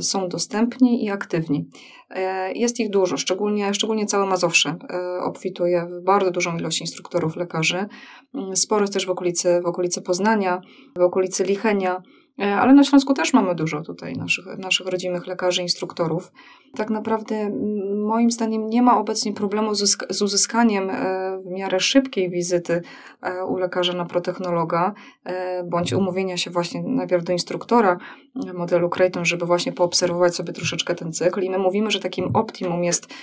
[0.00, 1.68] są dostępni i aktywni.
[2.10, 7.36] E, jest ich dużo, szczególnie, szczególnie całe Mazowsze e, obfituje w bardzo dużą ilość instruktorów
[7.36, 7.86] lekarzy.
[8.34, 10.60] Mm, sporo jest też w okolicy, w okolicy Poznania,
[10.98, 12.02] w okolicy Lichenia,
[12.38, 16.32] ale na Śląsku też mamy dużo tutaj naszych, naszych rodzimych lekarzy, instruktorów.
[16.76, 17.50] Tak naprawdę
[18.06, 19.74] moim zdaniem nie ma obecnie problemu
[20.10, 20.90] z uzyskaniem
[21.44, 22.82] w miarę szybkiej wizyty
[23.48, 24.94] u lekarza na protechnologa,
[25.64, 27.98] bądź umówienia się właśnie najpierw do instruktora,
[28.54, 31.42] modelu Creighton, żeby właśnie poobserwować sobie troszeczkę ten cykl.
[31.42, 33.14] I my mówimy, że takim optimum jest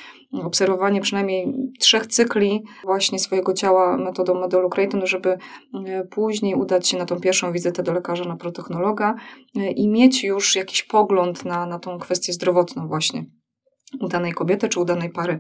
[0.44, 5.38] obserwowanie przynajmniej trzech cykli właśnie swojego ciała metodą modelu Creighton, żeby
[5.86, 10.24] e, później udać się na tą pierwszą wizytę do lekarza na protechnologa e, i mieć
[10.24, 13.26] już jakiś pogląd na, na tą kwestię zdrowotną właśnie
[14.00, 15.40] u danej kobiety czy u danej pary.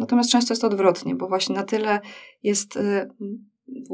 [0.00, 2.00] Natomiast często jest odwrotnie, bo właśnie na tyle
[2.42, 3.08] jest e,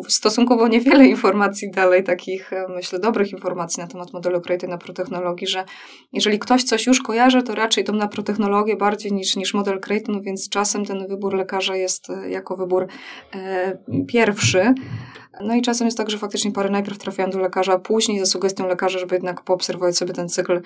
[0.09, 5.47] stosunkowo niewiele informacji dalej, takich e, myślę dobrych informacji na temat modelu Creative na protechnologii,
[5.47, 5.65] że
[6.13, 10.09] jeżeli ktoś coś już kojarzy, to raczej tą na protechnologię bardziej niż, niż model Creative,
[10.09, 12.87] no więc czasem ten wybór lekarza jest e, jako wybór
[13.35, 14.75] e, pierwszy.
[15.41, 18.27] No i czasem jest tak, że faktycznie pary najpierw trafiają do lekarza, a później za
[18.27, 20.61] sugestią lekarza, żeby jednak poobserwować sobie ten cykl,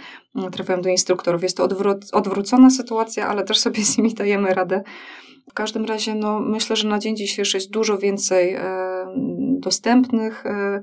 [0.53, 1.43] trafiają do instruktorów.
[1.43, 4.83] Jest to odwró- odwrócona sytuacja, ale też sobie z nimi dajemy radę.
[5.51, 8.63] W każdym razie, no, myślę, że na dzień dzisiejszy jest dużo więcej e,
[9.59, 10.81] dostępnych e,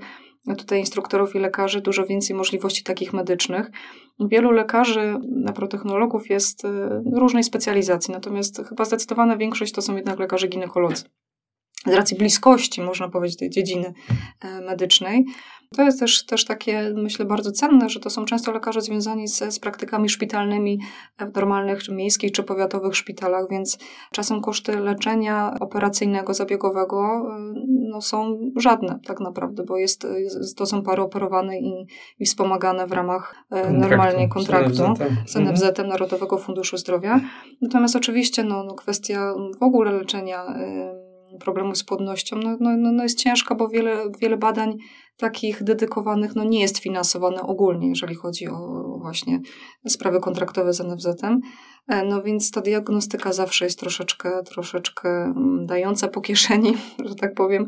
[0.57, 3.71] tutaj instruktorów i lekarzy, dużo więcej możliwości takich medycznych.
[4.19, 10.47] Wielu lekarzy, naprotechnologów jest e, różnej specjalizacji, natomiast chyba zdecydowana większość to są jednak lekarze
[10.47, 11.03] ginekolodzy.
[11.85, 13.93] Z racji bliskości, można powiedzieć, tej dziedziny
[14.65, 15.25] medycznej.
[15.75, 19.53] To jest też, też takie, myślę, bardzo cenne, że to są często lekarze związani z,
[19.53, 20.79] z praktykami szpitalnymi
[21.19, 23.77] w normalnych, czy miejskich, czy powiatowych szpitalach, więc
[24.11, 30.07] czasem koszty leczenia operacyjnego, zabiegowego y, no, są żadne tak naprawdę, bo jest,
[30.57, 31.87] to są pary operowane i,
[32.19, 35.87] i wspomagane w ramach y, kontraktu, normalnie kontraktu z NFZ, mhm.
[35.87, 37.19] Narodowego Funduszu Zdrowia.
[37.61, 40.45] Natomiast oczywiście no, no kwestia w ogóle leczenia
[41.37, 44.77] problemu z płodnością no, no, no, no jest ciężka, bo wiele, wiele badań
[45.17, 49.39] takich dedykowanych no, nie jest finansowane ogólnie, jeżeli chodzi o właśnie
[49.87, 51.39] sprawy kontraktowe z NFZ-em.
[51.87, 56.73] E, no więc ta diagnostyka zawsze jest troszeczkę, troszeczkę mm, dająca po kieszeni,
[57.09, 57.65] że tak powiem.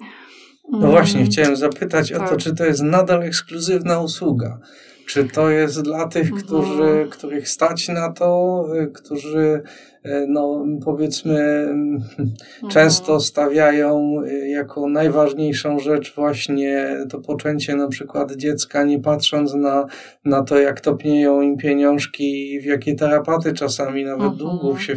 [0.72, 1.32] No właśnie, mm.
[1.32, 2.22] chciałem zapytać tak.
[2.22, 2.40] o to, tak.
[2.40, 4.60] czy to jest nadal ekskluzywna usługa.
[5.08, 6.42] Czy to jest dla tych, mhm.
[6.42, 9.62] którzy, których stać na to, y, którzy
[10.28, 12.34] no powiedzmy, mhm.
[12.70, 19.86] często stawiają e, jako najważniejszą rzecz właśnie to poczęcie na przykład dziecka, nie patrząc na,
[20.26, 24.38] na to, jak topnieją im pieniążki, w jakie tarapaty czasami nawet mhm.
[24.38, 24.94] długów się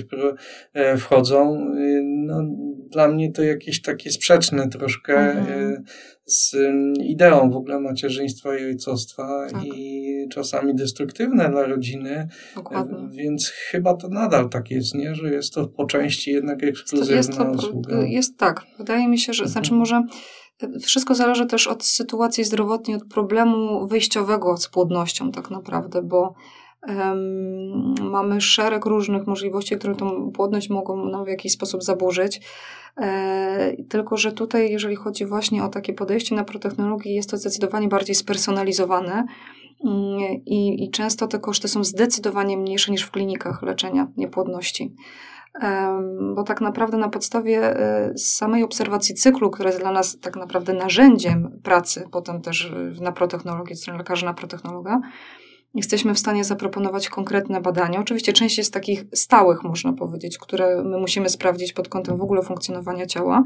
[0.75, 1.67] e, wchodzą.
[2.03, 2.43] No,
[2.91, 5.85] dla mnie to jakieś takie sprzeczne troszkę mhm.
[6.25, 6.57] z
[7.05, 9.65] ideą w ogóle macierzyństwa i ojcostwa tak.
[9.65, 12.29] i czasami destruktywne dla rodziny.
[12.57, 13.09] Dokładnie.
[13.11, 15.15] Więc chyba to nadal tak jest nie?
[15.15, 18.03] Że jest to po części jednak ekskluzywna jest to, usługa.
[18.03, 18.63] Jest tak.
[18.79, 19.53] Wydaje mi się, że mhm.
[19.53, 20.03] znaczy może
[20.63, 26.35] e, wszystko zależy też od sytuacji zdrowotnej, od problemu wyjściowego z płodnością tak naprawdę, bo
[26.89, 32.41] um, mamy szereg różnych możliwości, które tą płodność mogą nam w jakiś sposób zaburzyć.
[33.01, 37.89] E, tylko, że tutaj, jeżeli chodzi właśnie o takie podejście na protechnologię, jest to zdecydowanie
[37.89, 39.25] bardziej spersonalizowane.
[40.47, 44.95] I, I często te koszty są zdecydowanie mniejsze niż w klinikach leczenia niepłodności.
[46.35, 50.73] Bo tak naprawdę na podstawie e, samej obserwacji cyklu, która jest dla nas tak naprawdę
[50.73, 55.01] narzędziem pracy, potem też na protechnologię, strony lekarza na protechnologa,
[55.75, 58.01] jesteśmy w stanie zaproponować konkretne badania.
[58.01, 62.43] Oczywiście część jest takich stałych, można powiedzieć, które my musimy sprawdzić pod kątem w ogóle
[62.43, 63.43] funkcjonowania ciała,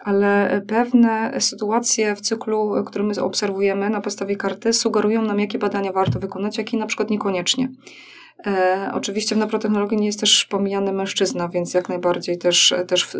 [0.00, 5.92] ale pewne sytuacje w cyklu, który my obserwujemy na podstawie karty, sugerują nam, jakie badania
[5.92, 7.68] warto wykonać, jakie na przykład niekoniecznie.
[8.46, 13.14] E, oczywiście w naprotechnologii nie jest też pomijany mężczyzna, więc jak najbardziej też, też w,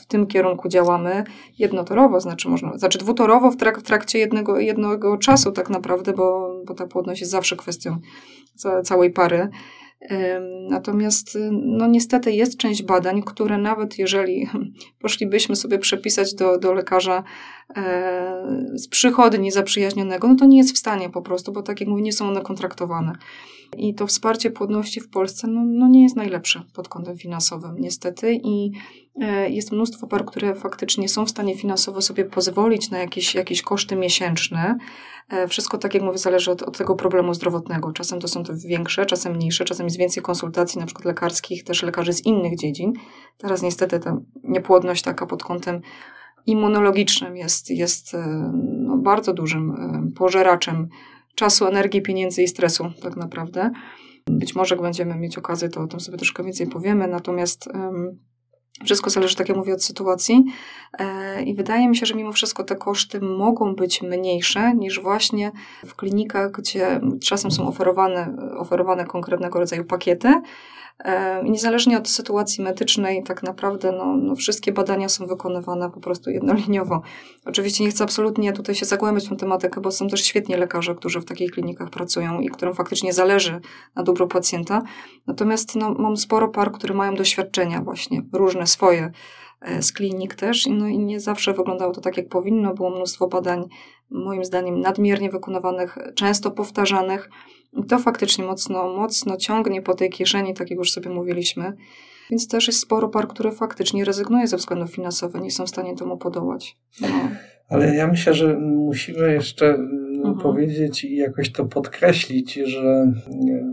[0.00, 1.24] w, tym kierunku działamy
[1.58, 6.56] jednotorowo, znaczy można, znaczy dwutorowo w, trak, w trakcie jednego, jednego czasu tak naprawdę, bo,
[6.66, 7.98] bo ta płodność jest zawsze kwestią
[8.84, 9.48] całej pary.
[10.68, 14.48] Natomiast, no niestety, jest część badań, które nawet jeżeli
[15.02, 17.24] poszlibyśmy sobie przepisać do, do lekarza
[17.76, 21.88] e, z przychodni zaprzyjaźnionego, no to nie jest w stanie po prostu, bo tak jak
[21.88, 23.12] mówię, nie są one kontraktowane.
[23.76, 28.40] I to wsparcie płodności w Polsce no, no nie jest najlepsze pod kątem finansowym, niestety.
[28.44, 28.72] I
[29.20, 33.62] e, jest mnóstwo par, które faktycznie są w stanie finansowo sobie pozwolić na jakieś, jakieś
[33.62, 34.78] koszty miesięczne.
[35.28, 37.92] E, wszystko, tak jak mówię, zależy od, od tego problemu zdrowotnego.
[37.92, 41.82] Czasem to są to większe, czasem mniejsze, czasem jest więcej konsultacji, na przykład lekarskich, też
[41.82, 42.92] lekarzy z innych dziedzin.
[43.38, 45.80] Teraz niestety ta niepłodność taka pod kątem
[46.46, 49.72] immunologicznym jest, jest e, no, bardzo dużym
[50.16, 50.88] pożeraczem
[51.34, 53.70] czasu, energii, pieniędzy i stresu, tak naprawdę.
[54.26, 58.18] Być może jak będziemy mieć okazję, to o tym sobie troszkę więcej powiemy, natomiast um,
[58.84, 60.44] wszystko zależy, tak jak mówię, od sytuacji.
[60.98, 65.52] E, i wydaje mi się, że mimo wszystko te koszty mogą być mniejsze niż właśnie
[65.86, 70.32] w klinikach, gdzie czasem są oferowane, oferowane konkretnego rodzaju pakiety,
[71.44, 77.02] niezależnie od sytuacji medycznej, tak naprawdę no, no, wszystkie badania są wykonywane po prostu jednoliniowo.
[77.44, 80.94] Oczywiście nie chcę absolutnie tutaj się zagłębiać w tę tematykę, bo są też świetni lekarze,
[80.94, 83.60] którzy w takich klinikach pracują i którym faktycznie zależy
[83.96, 84.82] na dobro pacjenta.
[85.26, 89.12] Natomiast no, mam sporo par, które mają doświadczenia właśnie, różne swoje
[89.60, 92.74] e, z klinik też, no i nie zawsze wyglądało to tak, jak powinno.
[92.74, 93.64] Było mnóstwo badań,
[94.10, 97.30] moim zdaniem, nadmiernie wykonywanych, często powtarzanych,
[97.72, 101.76] i to faktycznie mocno, mocno ciągnie po tej kieszeni, tak jak już sobie mówiliśmy.
[102.30, 105.96] Więc też jest sporo par, które faktycznie rezygnuje ze względów finansowych, nie są w stanie
[105.96, 106.76] temu podołać.
[107.00, 107.08] No.
[107.68, 109.78] Ale ja myślę, że musimy jeszcze
[110.32, 110.54] mhm.
[110.54, 113.12] powiedzieć i jakoś to podkreślić, że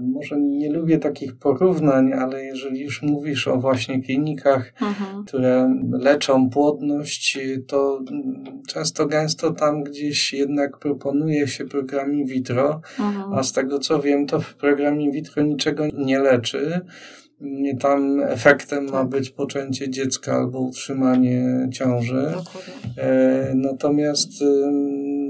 [0.02, 5.26] może nie lubię takich porównań, ale jeżeli już mówisz o właśnie klinikach, mhm.
[5.26, 8.00] które leczą płodność, to
[8.68, 13.34] często gęsto tam gdzieś jednak proponuje się program in vitro, mhm.
[13.34, 16.82] a z tego co wiem, to w programie in vitro niczego nie leczy.
[17.80, 19.10] Tam efektem ma tak.
[19.10, 22.28] być poczęcie dziecka albo utrzymanie ciąży.
[22.98, 24.32] E, natomiast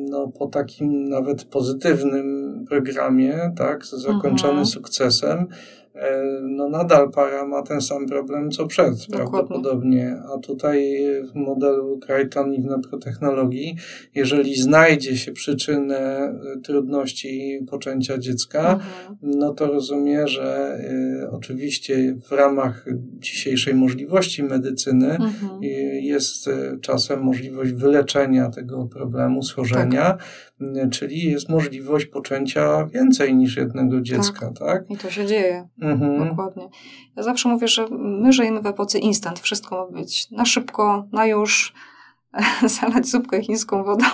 [0.10, 4.66] no, po takim nawet pozytywnym programie, tak, zakończonym mhm.
[4.66, 5.48] sukcesem,
[6.42, 9.18] no nadal para ma ten sam problem co przed Dokładnie.
[9.18, 10.98] prawdopodobnie, a tutaj
[11.32, 13.76] w modelu Crichton i w neprotechnologii,
[14.16, 19.18] jeżeli znajdzie się przyczynę e, trudności poczęcia dziecka, mhm.
[19.22, 20.80] no to rozumie, że
[21.24, 22.86] y, oczywiście w ramach
[23.20, 25.64] dzisiejszej możliwości medycyny mhm.
[25.64, 25.68] y,
[26.02, 26.50] jest
[26.82, 30.90] czasem możliwość wyleczenia tego problemu, schorzenia, tak.
[30.92, 34.58] czyli jest możliwość poczęcia więcej niż jednego dziecka, tak?
[34.60, 34.92] tak?
[34.92, 35.68] I to się dzieje.
[35.82, 36.30] Mhm.
[36.30, 36.70] Dokładnie.
[37.16, 39.40] Ja zawsze mówię, że my żyjemy w epoce instant.
[39.40, 41.74] Wszystko ma być na szybko, na już
[42.82, 44.06] zalać zupkę chińską wodą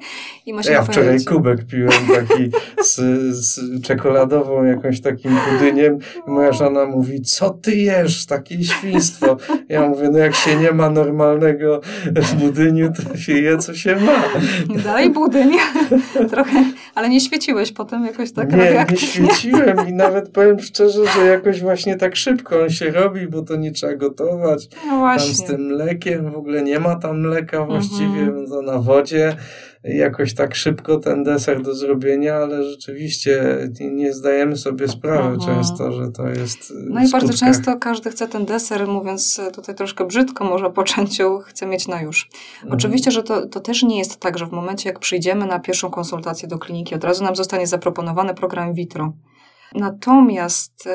[0.46, 2.50] i ma się Ja wczoraj kubek piłem taki
[2.88, 2.96] z,
[3.36, 9.36] z czekoladową jakąś takim budyniem i moja żona mówi, co ty jesz, takie świństwo.
[9.68, 11.80] Ja mówię, no jak się nie ma normalnego
[12.38, 14.22] budyniu, to się je, co się ma.
[14.84, 15.52] Dalej budyń.
[16.30, 21.26] Trochę, ale nie świeciłeś potem jakoś tak Nie, nie świeciłem i nawet powiem szczerze, że
[21.26, 24.68] jakoś właśnie tak szybko on się robi, bo to nie trzeba gotować.
[24.86, 25.26] No właśnie.
[25.26, 28.64] Tam z tym mlekiem w ogóle nie ma tam mleka właściwie mm -hmm.
[28.64, 29.36] na wodzie.
[29.84, 35.46] Jakoś tak szybko ten deser do zrobienia, ale rzeczywiście nie zdajemy sobie sprawy -hmm.
[35.46, 36.72] często, że to jest.
[36.76, 41.38] No i bardzo często każdy chce ten deser, mówiąc tutaj troszkę brzydko, może po częciu,
[41.38, 42.28] chce mieć na już.
[42.28, 42.74] -hmm.
[42.74, 45.90] Oczywiście, że to, to też nie jest tak, że w momencie, jak przyjdziemy na pierwszą
[45.90, 49.12] konsultację do kliniki, od razu nam zostanie zaproponowany program in vitro.
[49.74, 50.88] Natomiast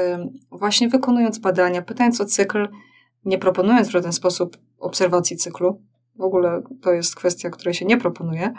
[0.52, 2.68] właśnie wykonując badania, pytając o cykl,
[3.26, 5.82] nie proponując w żaden sposób obserwacji cyklu,
[6.18, 8.54] w ogóle to jest kwestia, której się nie proponuje,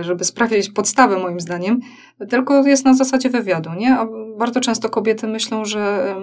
[0.00, 1.80] żeby sprawdzić podstawę moim zdaniem,
[2.28, 3.98] tylko jest na zasadzie wywiadu, nie?
[3.98, 4.06] A
[4.38, 6.14] bardzo często kobiety myślą, że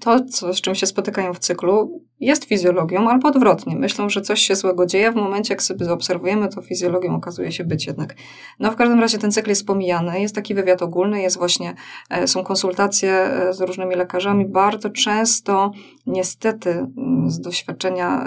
[0.00, 3.76] to, co, z czym się spotykają w cyklu, jest fizjologią, albo odwrotnie.
[3.76, 7.64] Myślą, że coś się złego dzieje, w momencie, jak sobie zaobserwujemy, to fizjologią okazuje się
[7.64, 8.14] być jednak.
[8.58, 11.74] No w każdym razie ten cykl jest pomijany, jest taki wywiad ogólny, jest właśnie,
[12.10, 14.48] e, są konsultacje e, z różnymi lekarzami.
[14.48, 15.70] Bardzo często,
[16.06, 16.86] niestety,
[17.26, 18.24] z doświadczenia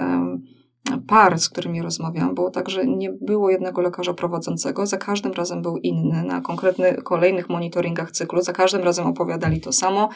[1.06, 5.62] par, z którymi rozmawiałam, było tak, że nie było jednego lekarza prowadzącego, za każdym razem
[5.62, 10.08] był inny, na konkretnych kolejnych monitoringach cyklu, za każdym razem opowiadali to samo.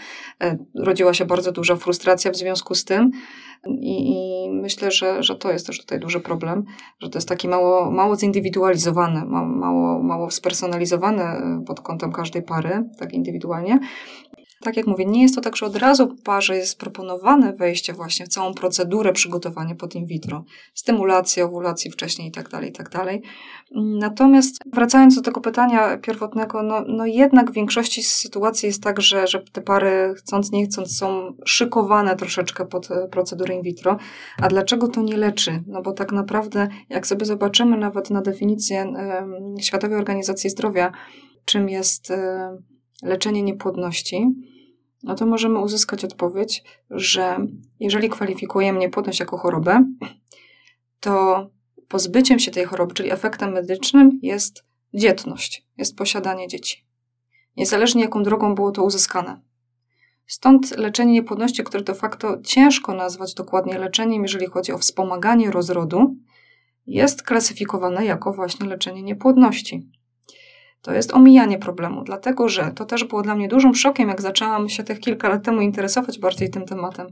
[0.43, 3.11] E, rodziła się bardzo duża frustracja w związku z tym
[3.67, 6.65] i, i myślę, że, że to jest też tutaj duży problem,
[7.01, 13.13] że to jest takie mało, mało zindywidualizowane, mało, mało spersonalizowane pod kątem każdej pary, tak
[13.13, 13.79] indywidualnie.
[14.61, 18.27] Tak jak mówię, nie jest to tak, że od razu parze jest proponowane wejście właśnie
[18.27, 20.45] w całą procedurę przygotowania pod in vitro,
[20.75, 22.91] stymulacja, owulacji wcześniej itd., tak itd.
[22.91, 23.21] Tak
[24.01, 29.27] Natomiast wracając do tego pytania pierwotnego, no, no jednak w większości sytuacji jest tak, że,
[29.27, 33.97] że te pary chcąc nie chcąc są szykowane troszeczkę pod e, procedurę in vitro.
[34.43, 35.63] A dlaczego to nie leczy?
[35.67, 38.93] No bo tak naprawdę, jak sobie zobaczymy nawet na definicję
[39.61, 40.93] Światowej Organizacji Zdrowia,
[41.45, 42.13] czym jest
[43.03, 44.27] leczenie niepłodności,
[45.03, 47.47] no to możemy uzyskać odpowiedź, że
[47.81, 49.85] jeżeli kwalifikujemy niepłodność jako chorobę,
[51.01, 51.47] to
[51.89, 56.85] pozbyciem się tej choroby, czyli efektem medycznym jest dzietność, jest posiadanie dzieci.
[57.57, 59.41] Niezależnie jaką drogą było to uzyskane.
[60.27, 66.17] Stąd leczenie niepłodności, które de facto ciężko nazwać dokładnie leczeniem, jeżeli chodzi o wspomaganie rozrodu,
[66.87, 69.91] jest klasyfikowane jako właśnie leczenie niepłodności
[70.83, 74.69] to jest omijanie problemu, dlatego że to też było dla mnie dużym szokiem, jak zaczęłam
[74.69, 77.07] się tych kilka lat temu interesować bardziej tym tematem.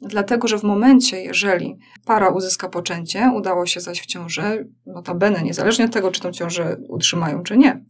[0.00, 5.84] Dlatego, że w momencie, jeżeli para uzyska poczęcie, udało się zaś w ciąży, notabene, niezależnie
[5.84, 7.84] od tego, czy tą ciążę utrzymają, czy nie,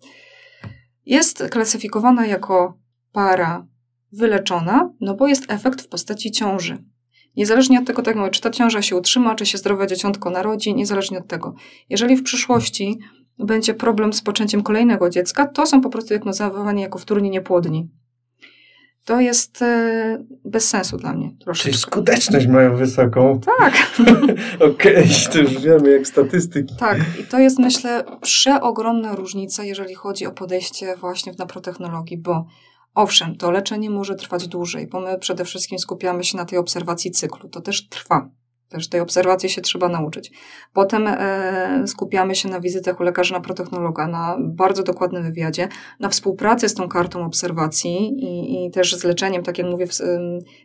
[1.06, 2.78] jest klasyfikowana jako
[3.12, 3.66] para
[4.12, 6.84] wyleczona, no bo jest efekt w postaci ciąży.
[7.36, 10.74] Niezależnie od tego, tak mówię, czy ta ciąża się utrzyma, czy się zdrowe dzieciątko narodzi,
[10.74, 11.54] niezależnie od tego.
[11.88, 12.98] Jeżeli w przyszłości
[13.38, 17.88] będzie problem z poczęciem kolejnego dziecka, to są po prostu diagnozowani jako wtórni niepłodni.
[19.04, 21.34] To jest e, bez sensu dla mnie.
[21.40, 21.70] Troszeczkę.
[21.70, 23.40] Czyli skuteczność mają wysoką.
[23.58, 23.74] Tak.
[24.70, 26.74] Okej, okay, to już wiemy jak statystyki.
[26.76, 32.46] Tak, i to jest myślę przeogromna różnica, jeżeli chodzi o podejście właśnie w naprotechnologii, bo
[32.94, 37.10] owszem, to leczenie może trwać dłużej, bo my przede wszystkim skupiamy się na tej obserwacji
[37.10, 37.48] cyklu.
[37.48, 38.30] To też trwa.
[38.68, 40.30] Też tej obserwacji się trzeba nauczyć.
[40.72, 45.68] Potem e, skupiamy się na wizytach u lekarza protechnologa, na bardzo dokładnym wywiadzie,
[46.00, 49.86] na współpracy z tą kartą obserwacji i, i też z leczeniem, tak jak mówię,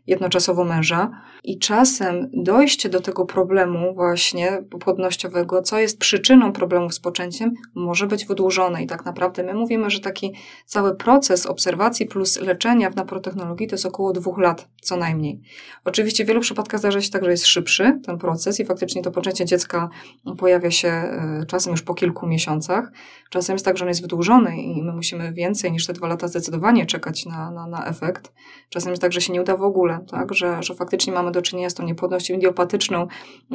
[0.07, 1.11] jednoczasowo męża.
[1.43, 8.07] I czasem dojście do tego problemu właśnie płodnościowego, co jest przyczyną problemów z poczęciem, może
[8.07, 8.83] być wydłużone.
[8.83, 10.33] I tak naprawdę my mówimy, że taki
[10.65, 15.41] cały proces obserwacji plus leczenia w naprotechnologii to jest około dwóch lat co najmniej.
[15.85, 19.11] Oczywiście w wielu przypadkach zdarza się tak, że jest szybszy, ten proces i faktycznie to
[19.11, 19.89] poczęcie dziecka
[20.37, 22.91] pojawia się e, czasem już po kilku miesiącach.
[23.29, 26.27] Czasem jest tak, że on jest wydłużony i my musimy więcej niż te dwa lata
[26.27, 28.31] zdecydowanie czekać na, na, na efekt.
[28.69, 30.33] Czasem jest tak, że się nie uda w ogóle, tak?
[30.33, 33.07] że, że faktycznie mamy do czynienia z tą niepłodnością idiopatyczną,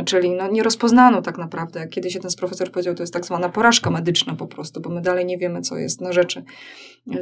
[0.05, 1.89] czyli no, nierozpoznaną tak naprawdę.
[1.89, 5.01] Kiedyś jeden z profesor powiedział, to jest tak zwana porażka medyczna po prostu, bo my
[5.01, 6.45] dalej nie wiemy, co jest na rzeczy.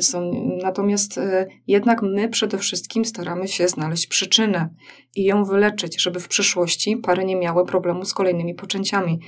[0.01, 0.33] Są,
[0.63, 4.69] natomiast e, jednak my przede wszystkim staramy się znaleźć przyczynę
[5.17, 9.21] i ją wyleczyć, żeby w przyszłości pary nie miały problemu z kolejnymi poczęciami.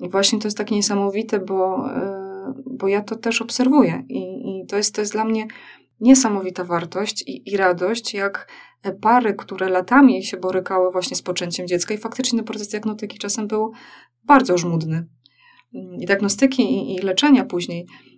[0.00, 4.66] I właśnie to jest takie niesamowite, bo, e, bo ja to też obserwuję i, i
[4.66, 5.46] to, jest, to jest dla mnie
[6.00, 8.48] niesamowita wartość i, i radość, jak
[9.00, 13.48] pary, które latami się borykały właśnie z poczęciem dziecka i faktycznie ten proces diagnostyki czasem
[13.48, 13.72] był
[14.24, 15.06] bardzo żmudny.
[15.72, 18.13] I diagnostyki i, i leczenia później E,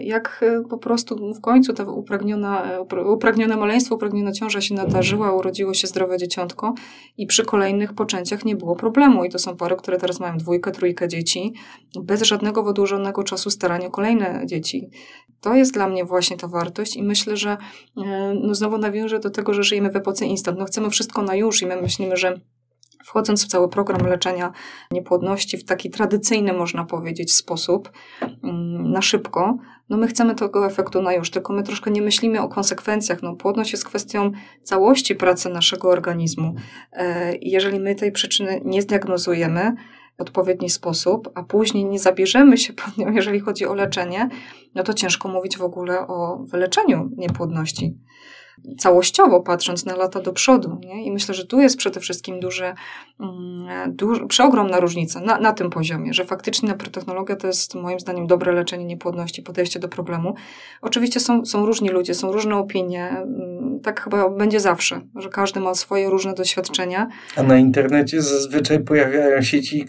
[0.00, 5.32] jak e, po prostu w końcu ta upragniona, e, upragnione maleństwo, upragniona ciąża się nadarzyła,
[5.32, 6.74] urodziło się zdrowe dzieciątko
[7.18, 9.24] i przy kolejnych poczęciach nie było problemu.
[9.24, 11.52] I to są pary, które teraz mają dwójkę, trójkę dzieci,
[12.00, 14.90] bez żadnego wydłużonego czasu starania kolejne dzieci.
[15.40, 17.56] To jest dla mnie właśnie ta wartość i myślę, że
[18.42, 20.58] no znowu nawiążę do tego, że żyjemy w epoce instant.
[20.58, 22.40] No chcemy wszystko na już i my myślimy, że
[23.04, 24.52] wchodząc w cały program leczenia
[24.90, 27.92] niepłodności w taki tradycyjny, można powiedzieć, sposób,
[28.22, 32.40] mm, na szybko, no my chcemy tego efektu na już, tylko my troszkę nie myślimy
[32.40, 33.22] o konsekwencjach.
[33.22, 34.30] No, płodność jest kwestią
[34.62, 36.54] całości pracy naszego organizmu.
[36.92, 39.74] E, jeżeli my tej przyczyny nie zdiagnozujemy,
[40.18, 44.28] w odpowiedni sposób, a później nie zabierzemy się pod nią, jeżeli chodzi o leczenie,
[44.74, 47.98] no to ciężko mówić w ogóle o wyleczeniu niepłodności
[48.78, 50.78] całościowo patrząc na lata do przodu.
[50.80, 51.04] Nie?
[51.04, 52.74] I myślę, że tu jest przede wszystkim duży,
[53.20, 58.26] mm, duży, przeogromna różnica na, na tym poziomie, że faktycznie naprotechnologia to jest moim zdaniem
[58.26, 60.34] dobre leczenie niepłodności, podejście do problemu.
[60.82, 63.08] Oczywiście są, są różni ludzie, są różne opinie.
[63.08, 67.08] Mm, tak chyba będzie zawsze, że każdy ma swoje różne doświadczenia.
[67.36, 69.86] A na internecie zazwyczaj pojawiają się ci,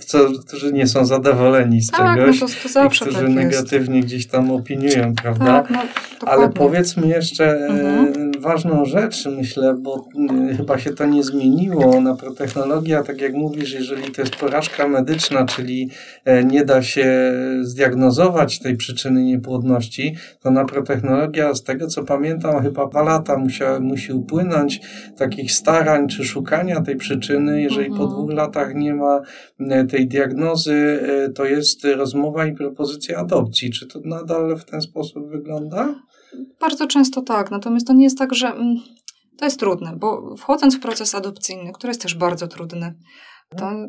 [0.48, 2.42] którzy nie są zadowoleni z tak, czegoś.
[2.42, 5.62] No to, to zawsze i którzy tak negatywnie gdzieś tam opiniują, prawda?
[5.62, 5.80] Tak, no,
[6.28, 8.32] Ale powiedz mi jeszcze Mhm.
[8.64, 10.08] Ważną rzecz, myślę, bo
[10.52, 12.02] y, chyba się to nie zmieniło.
[12.02, 15.90] Naprotechnologia, tak jak mówisz, jeżeli to jest porażka medyczna, czyli
[16.26, 22.88] e, nie da się zdiagnozować tej przyczyny niepłodności, to naprotechnologia, z tego co pamiętam, chyba
[22.88, 24.82] dwa lata musiała, musi upłynąć
[25.18, 27.62] takich starań czy szukania tej przyczyny.
[27.62, 28.10] Jeżeli po Mhm.
[28.12, 29.22] dwóch latach nie ma
[29.60, 33.72] e, tej diagnozy, e, to jest rozmowa i propozycja adopcji.
[33.72, 35.96] Czy to nadal w ten sposób wygląda?
[36.60, 38.76] Bardzo często tak, natomiast to nie jest tak, że mm,
[39.38, 42.96] to jest trudne, bo wchodząc w proces adopcyjny, który jest też bardzo trudny,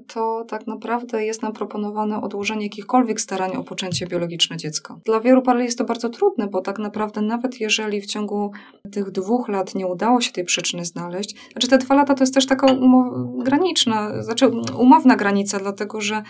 [0.09, 4.99] to, tak naprawdę jest nam proponowane odłożenie jakichkolwiek starań o poczęcie biologiczne dziecka.
[5.05, 8.53] Dla wielu par jest to bardzo trudne, bo tak naprawdę nawet jeżeli w ciągu
[8.93, 12.35] tych dwóch lat nie udało się tej przyczyny znaleźć, znaczy te dwa lata to jest
[12.35, 12.67] też taka
[13.45, 16.23] graniczna, znaczy umowna granica, dlatego że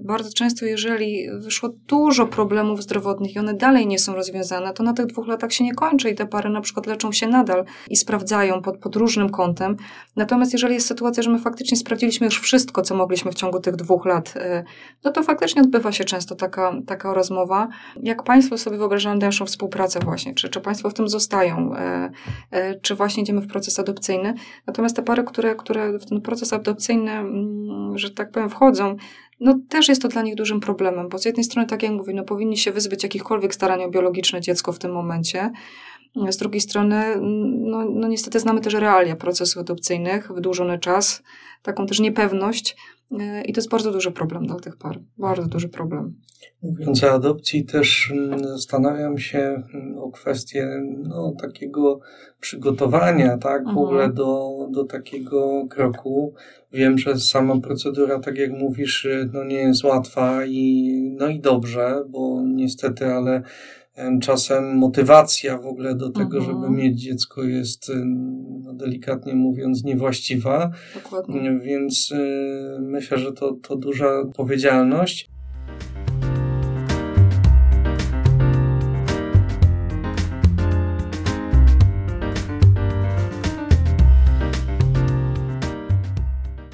[0.00, 4.92] bardzo często jeżeli wyszło dużo problemów zdrowotnych i one dalej nie są rozwiązane, to na
[4.92, 7.96] tych dwóch latach się nie kończy i te pary na przykład leczą się nadal i
[7.96, 9.76] sprawdzają pod, pod różnym kątem.
[10.16, 13.76] Natomiast jeżeli jest sytuacja, że my faktycznie sprawdziliśmy już wszystko, co mogliśmy w ciągu tych
[13.76, 14.64] dwóch lat, y,
[15.04, 17.68] no to faktycznie odbywa się często taka, taka rozmowa.
[18.02, 21.78] Jak Państwo sobie wyobrażają dalszą współpracę właśnie, czy, czy Państwo w tym zostają, y,
[22.58, 24.34] y, czy właśnie idziemy w proces adopcyjny.
[24.66, 28.96] Natomiast te pary, które, które w ten proces adopcyjny, mm, że tak powiem, wchodzą,
[29.40, 32.14] no też jest to dla nich dużym problemem, bo z jednej strony, tak jak mówię,
[32.14, 35.50] no powinni się wyzbyć jakichkolwiek starań o biologiczne dziecko w tym momencie,
[36.28, 37.04] z drugiej strony,
[37.60, 41.22] no, no niestety znamy też realia procesów adopcyjnych, wydłużony czas,
[41.62, 42.76] taką też niepewność
[43.20, 45.00] e, i to jest bardzo duży problem dla tych par.
[45.18, 46.14] Bardzo duży problem.
[46.62, 49.38] Mówiąc o adopcji, też mm, zastanawiam się
[49.74, 52.00] mm, o kwestię no, takiego
[52.40, 53.78] przygotowania, tak, w Mhm.
[53.78, 56.34] ogóle do, do takiego kroku.
[56.72, 62.04] Wiem, że sama procedura, tak jak mówisz, no nie jest łatwa i no i dobrze,
[62.08, 63.42] bo niestety, ale
[64.20, 66.44] czasem motywacja w ogóle do tego, Mhm.
[66.44, 67.92] żeby mieć dziecko jest,
[68.64, 70.70] no, delikatnie mówiąc, niewłaściwa.
[70.94, 71.58] Dokładnie.
[71.62, 75.30] Więc y, myślę, że to, to duża odpowiedzialność.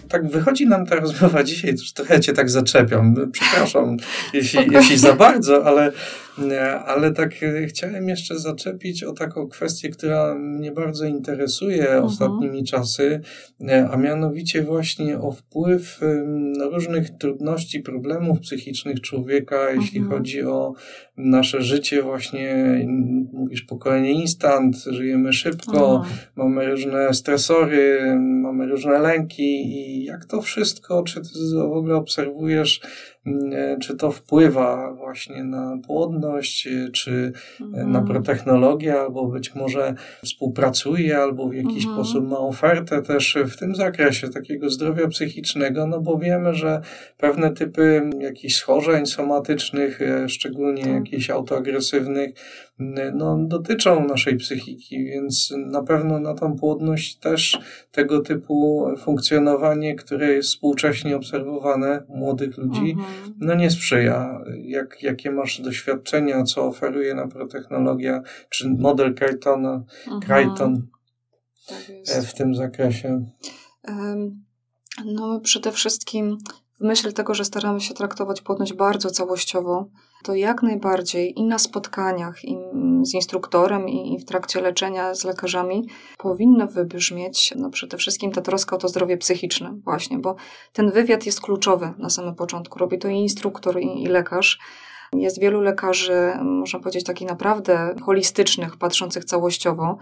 [0.08, 3.14] Tak wychodzi nam ta rozmowa dzisiaj, trochę cię tak zaczepiam.
[3.32, 3.96] Przepraszam,
[4.32, 5.92] jeśli, jeśli za bardzo, ale
[6.86, 12.04] Ale tak e, chciałem jeszcze zaczepić o taką kwestię, która mnie bardzo interesuje mhm.
[12.04, 13.20] ostatnimi czasy,
[13.68, 16.00] e, a mianowicie właśnie o wpływ
[16.72, 20.18] różnych trudności, problemów psychicznych człowieka, jeśli mhm.
[20.18, 20.74] chodzi o
[21.16, 22.78] nasze życie właśnie,
[23.32, 26.16] mówisz pokolenie instant, żyjemy szybko, mhm.
[26.36, 32.80] mamy różne stresory, mamy różne lęki i jak to wszystko, czy ty w ogóle obserwujesz
[33.80, 37.92] czy to wpływa właśnie na płodność, e, czy mhm.
[37.92, 39.94] na protechnologię, albo być może
[40.24, 41.94] współpracuje, albo w jakiś mhm.
[41.94, 46.80] sposób ma ofertę też w tym zakresie takiego zdrowia psychicznego, no bo wiemy, że
[47.18, 50.94] pewne typy jakichś schorzeń somatycznych, szczególnie tak.
[50.94, 52.30] jakichś autoagresywnych,
[53.14, 57.58] no, dotyczą naszej psychiki, więc na pewno na tą płodność też
[57.92, 63.34] tego typu funkcjonowanie, które jest współcześnie obserwowane u młodych ludzi, mhm.
[63.40, 64.40] no nie sprzyja.
[64.62, 70.20] Jak, jakie masz doświadczenia, co oferuje na protechnologia, czy model Crichtona, mhm.
[70.20, 70.86] Crichton
[71.68, 71.78] tak
[72.16, 73.24] e, w tym zakresie?
[75.04, 76.38] No, przede wszystkim
[76.80, 79.86] w myśl tego, że staramy się traktować płodność bardzo całościowo,
[80.24, 82.58] to jak najbardziej i na spotkaniach i
[83.02, 88.76] z instruktorem, i w trakcie leczenia z lekarzami powinno wybrzmieć no przede wszystkim ta troska
[88.76, 90.36] o to zdrowie psychiczne, właśnie, bo
[90.72, 92.78] ten wywiad jest kluczowy na samym początku.
[92.78, 94.58] Robi to i instruktor, i, i lekarz.
[95.12, 99.98] Jest wielu lekarzy, można powiedzieć, takich naprawdę holistycznych, patrzących całościowo,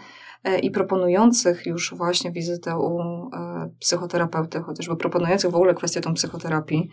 [0.63, 6.89] i proponujących już właśnie wizytę u e, psychoterapeuty, chociażby proponujących w ogóle kwestię tą psychoterapii,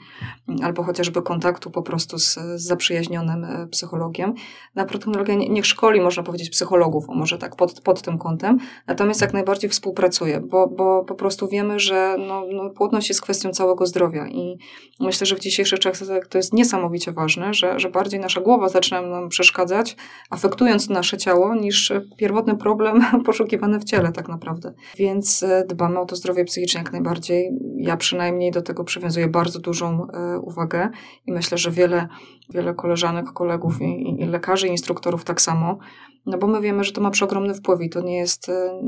[0.64, 4.34] albo chociażby kontaktu po prostu z, zaprzyjaźnionym e, psychologiem.
[4.76, 9.34] Na protechnologię niech szkoli, można powiedzieć, psychologów, może tak pod, pod tym kątem, natomiast jak
[9.34, 14.28] najbardziej współpracuje, bo, bo po prostu wiemy, że no, no, płodność jest kwestią całego zdrowia
[14.28, 14.58] i
[15.00, 19.02] myślę, że w dzisiejszych czasach to jest niesamowicie ważne, że, że bardziej nasza głowa zaczyna
[19.02, 19.96] nam przeszkadzać,
[20.30, 24.74] afektując nasze ciało, niż pierwotny problem poszukiwane w ciele tak naprawdę.
[24.98, 27.52] Więc e, dbamy o to zdrowie psychiczne jak najbardziej.
[27.78, 30.90] Ja przynajmniej do tego przywiązuję bardzo dużą e, uwagę
[31.26, 32.08] i myślę, że wiele,
[32.50, 35.78] wiele koleżanek, kolegów i, i lekarzy, instruktorów tak samo.
[36.26, 38.80] No bo my wiemy, że to ma przeogromny wpływ i to nie jest, e,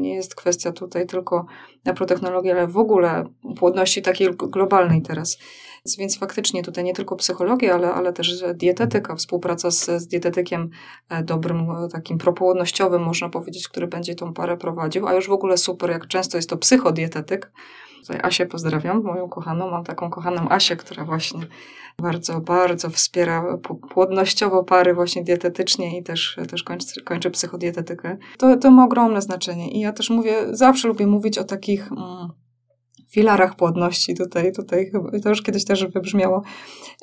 [0.00, 1.46] nie jest kwestia tutaj tylko
[1.84, 3.24] na protechnologię, ale w ogóle
[3.58, 5.38] płodności takiej globalnej teraz.
[5.98, 10.70] Więc faktycznie tutaj nie tylko psychologia, ale, ale też dietetyka, współpraca z, z dietetykiem
[11.08, 15.32] e, dobrym, e, takim propłodnościowym, można powiedzieć, który będzie tą parę prowadził, a już w
[15.32, 17.52] ogóle super, jak często jest to psychodietetyk.
[18.00, 19.70] Tutaj Asię pozdrawiam, moją kochaną.
[19.70, 21.40] Mam taką kochaną Asię, która właśnie
[21.98, 23.58] bardzo, bardzo wspiera
[23.90, 28.16] płodnościowo pary właśnie dietetycznie i też, też kończy, kończy psychodietetykę.
[28.38, 31.92] To, to ma ogromne znaczenie i ja też mówię, zawsze lubię mówić o takich...
[31.92, 32.41] Mm,
[33.12, 36.42] filarach płodności tutaj, tutaj chyba, to już kiedyś też wybrzmiało,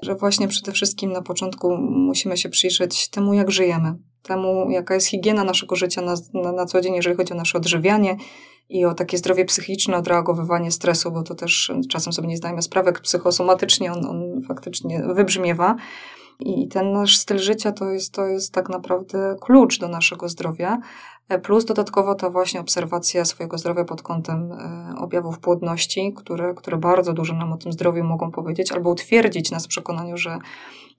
[0.01, 5.07] że właśnie przede wszystkim na początku musimy się przyjrzeć temu, jak żyjemy, temu, jaka jest
[5.07, 8.17] higiena naszego życia na, na, na co dzień, jeżeli chodzi o nasze odżywianie
[8.69, 12.91] i o takie zdrowie psychiczne, odreagowywanie stresu, bo to też czasem sobie nie zdajemy sprawy,
[12.91, 15.75] psychosomatycznie on, on faktycznie wybrzmiewa.
[16.39, 20.77] I ten nasz styl życia to jest, to jest tak naprawdę klucz do naszego zdrowia.
[21.29, 26.77] E, plus dodatkowo ta właśnie obserwacja swojego zdrowia pod kątem e, objawów płodności, które, które
[26.77, 30.37] bardzo dużo nam o tym zdrowiu mogą powiedzieć, albo utwierdzić nas w przekonaniu, że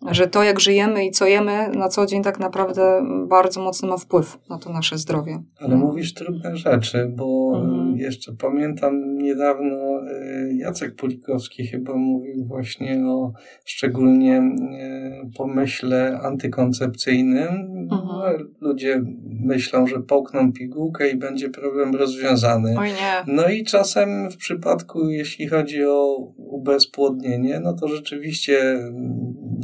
[0.08, 3.96] że to, jak żyjemy i co jemy na co dzień, tak naprawdę bardzo mocno ma
[3.96, 5.42] wpływ na to nasze zdrowie.
[5.58, 7.96] Ale mówisz trudne rzeczy, bo mhm.
[7.96, 13.32] jeszcze pamiętam niedawno e, Jacek Pulikowski chyba mówił właśnie o
[13.64, 17.48] szczególnie e, pomyśle antykoncepcyjnym.
[17.92, 18.48] Mhm.
[18.60, 19.02] Ludzie
[19.40, 22.74] myślą, że połkną pigułkę i będzie problem rozwiązany.
[22.78, 23.34] Oj nie.
[23.34, 28.80] No i czasem w przypadku, jeśli chodzi o ubezpłodnienie, no to rzeczywiście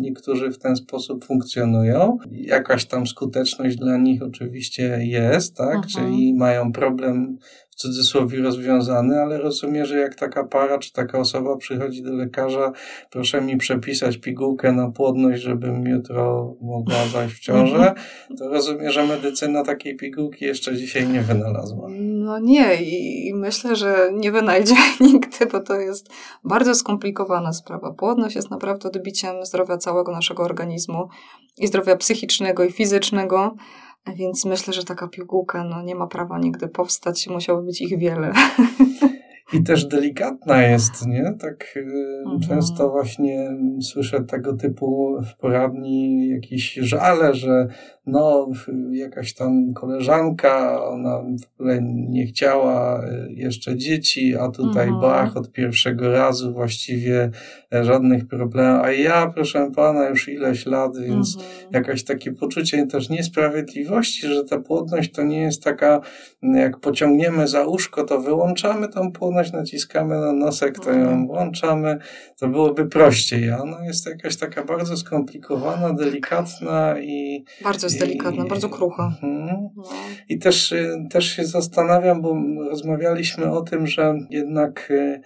[0.00, 2.18] niektórzy w ten sposób funkcjonują.
[2.32, 5.76] Jakaś tam skuteczność dla nich oczywiście jest, tak?
[5.76, 5.88] Mhm.
[5.88, 7.38] Czyli mają problem
[7.76, 12.72] cudzysłowie rozwiązany, ale rozumiem, że jak taka para czy taka osoba przychodzi do lekarza,
[13.10, 17.94] proszę mi przepisać pigułkę na płodność, żebym jutro mogła zajść w ciążę,
[18.38, 21.88] to rozumiem, że medycyna takiej pigułki jeszcze dzisiaj nie wynalazła.
[21.98, 26.08] No nie i myślę, że nie wynajdzie nigdy, bo to jest
[26.44, 27.92] bardzo skomplikowana sprawa.
[27.92, 31.08] Płodność jest naprawdę odbiciem zdrowia całego naszego organizmu
[31.58, 33.54] i zdrowia psychicznego i fizycznego.
[34.14, 38.32] Więc myślę, że taka pigułka no, nie ma prawa nigdy powstać, musiało być ich wiele.
[39.52, 41.34] I też delikatna jest, nie?
[41.40, 42.40] Tak y, mhm.
[42.40, 47.68] często właśnie słyszę tego typu w poradni jakieś żale, że
[48.06, 48.48] no
[48.90, 55.00] jakaś tam koleżanka, ona w ogóle nie chciała e, jeszcze dzieci, a tutaj mhm.
[55.00, 57.30] bach od pierwszego razu właściwie
[57.74, 61.54] e, żadnych problemów, a ja proszę pana już ileś lat, więc mhm.
[61.72, 66.00] jakaś takie poczucie też niesprawiedliwości, że ta płodność to nie jest taka,
[66.42, 71.26] jak pociągniemy za uszko, to wyłączamy tą płodność, naciskamy na nosek, to ją mhm.
[71.26, 71.98] włączamy,
[72.38, 77.44] to byłoby prościej, a ona jest jakaś taka bardzo skomplikowana, delikatna i...
[77.64, 79.12] Bardzo jest delikatna, bardzo krucha.
[79.22, 79.46] Mhm.
[79.76, 79.82] No.
[80.28, 82.36] I też, y, też się zastanawiam, bo
[82.70, 85.20] rozmawialiśmy o tym, że jednak y,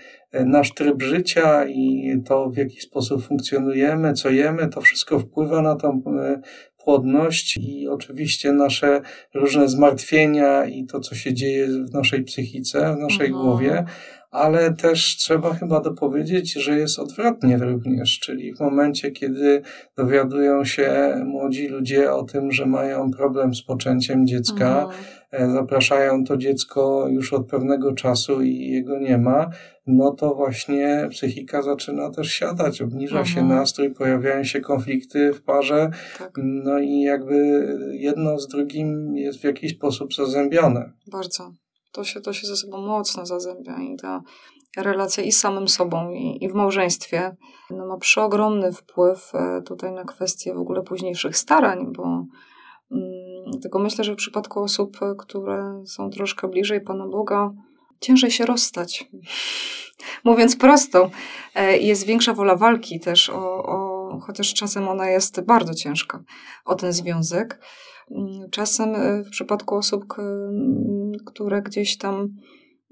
[0.45, 5.77] nasz tryb życia i to, w jaki sposób funkcjonujemy, co jemy, to wszystko wpływa na
[5.77, 6.41] tą y,
[6.85, 9.01] płodność i oczywiście nasze
[9.35, 13.45] różne zmartwienia i to, co się dzieje w naszej psychice, w naszej mhm.
[13.45, 13.85] głowie,
[14.31, 19.63] ale też trzeba chyba dopowiedzieć, że jest odwrotnie również, czyli w momencie, kiedy
[19.97, 24.83] dowiadują się młodzi ludzie o tym, że mają problem z poczęciem dziecka,
[25.33, 25.53] mhm.
[25.53, 29.51] zapraszają to dziecko już od pewnego czasu i jego nie ma,
[29.87, 33.35] no to właśnie psychika zaczyna też siadać, obniża mhm.
[33.35, 36.33] się nastrój, pojawiają się konflikty w parze, tak.
[36.43, 40.93] no i jakby jedno z drugim jest w jakiś sposób zazębione.
[41.13, 41.53] Bardzo
[41.93, 44.23] to się, to się ze sobą mocno zazębia i ta
[44.77, 47.37] relacja i z samym sobą, i, i w małżeństwie
[47.71, 53.79] no, ma przeogromny wpływ e, tutaj na kwestie w ogóle późniejszych starań, bo mm, tylko
[53.79, 57.51] myślę, że w przypadku osób, e, które są troszkę bliżej Pana Boga,
[58.01, 59.11] ciężej się rozstać.
[60.25, 61.11] Mówiąc prosto,
[61.55, 63.80] e, jest większa wola walki też, o, o,
[64.19, 66.23] chociaż czasem ona jest bardzo ciężka,
[66.65, 67.61] o ten związek.
[68.11, 70.05] Mm, czasem e, w przypadku osób,
[71.27, 72.29] które gdzieś tam,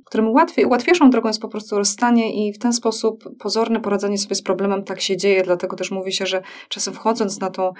[0.05, 4.35] którym łatwiej, łatwiejszą drogą jest po prostu rozstanie i w ten sposób pozorne poradzenie sobie
[4.35, 7.73] z problemem tak się dzieje, dlatego też mówi się, że czasem wchodząc na tą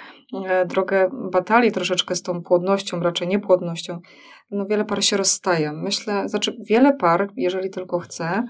[0.45, 3.99] e, drogę batalii troszeczkę z tą płodnością, raczej niepłodnością,
[4.51, 5.73] no wiele par się rozstaje.
[5.73, 8.43] Myślę, znaczy wiele par, jeżeli tylko chce,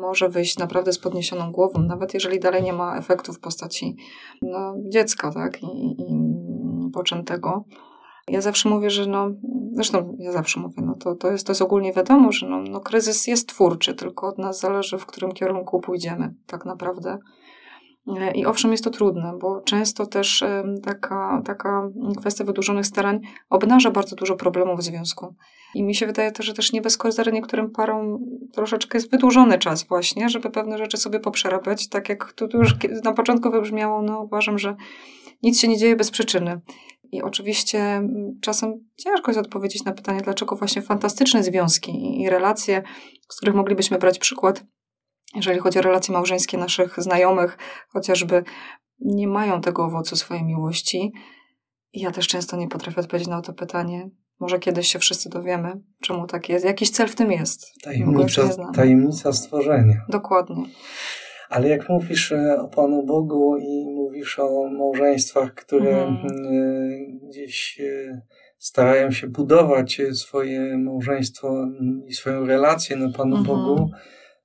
[0.00, 3.96] może wyjść naprawdę z podniesioną głową, nawet jeżeli dalej nie ma efektu w postaci
[4.42, 7.64] no, dziecka, tak, i, i poczętego.
[8.28, 9.30] Ja zawsze mówię, że no,
[9.72, 12.80] zresztą ja zawsze mówię, no to, to, jest, to jest ogólnie wiadomo, że no, no
[12.80, 17.18] kryzys jest twórczy, tylko od nas zależy, w którym kierunku pójdziemy tak naprawdę.
[18.06, 20.44] E, I owszem, jest to trudne, bo często też
[20.82, 25.34] taka, taka kwestia wydłużonych starań obnaża bardzo dużo problemów w związku.
[25.74, 28.18] I mi się wydaje też, że też nie bez kozery niektórym parom
[28.52, 31.88] troszeczkę jest wydłużony czas właśnie, żeby pewne rzeczy sobie poprzerabiać.
[31.88, 34.76] Tak jak tu już na początku wybrzmiało, no uważam, że
[35.42, 36.60] nic się nie dzieje bez przyczyny.
[37.12, 38.02] I oczywiście
[38.40, 42.82] czasem ciężko jest odpowiedzieć na pytanie, dlaczego właśnie fantastyczne związki i relacje,
[43.28, 44.64] z których moglibyśmy brać przykład,
[45.34, 47.58] jeżeli chodzi o relacje małżeńskie naszych znajomych,
[47.88, 48.44] chociażby
[49.00, 51.12] nie mają tego owocu swojej miłości.
[51.92, 54.10] Ja też często nie potrafię odpowiedzieć na to pytanie.
[54.40, 56.64] Może kiedyś się wszyscy dowiemy, czemu tak jest.
[56.64, 57.82] Jakiś cel w tym jest.
[57.82, 60.04] Tajemnica, tajemnica stworzenia.
[60.08, 60.64] Dokładnie.
[61.48, 66.26] Ale jak mówisz e, o Panu Bogu i mówisz o małżeństwach, które mhm.
[66.26, 68.20] E, gdzieś e,
[68.58, 71.66] starają się budować swoje małżeństwo
[72.06, 73.44] i swoją relację na Panu mhm.
[73.44, 73.90] Bogu,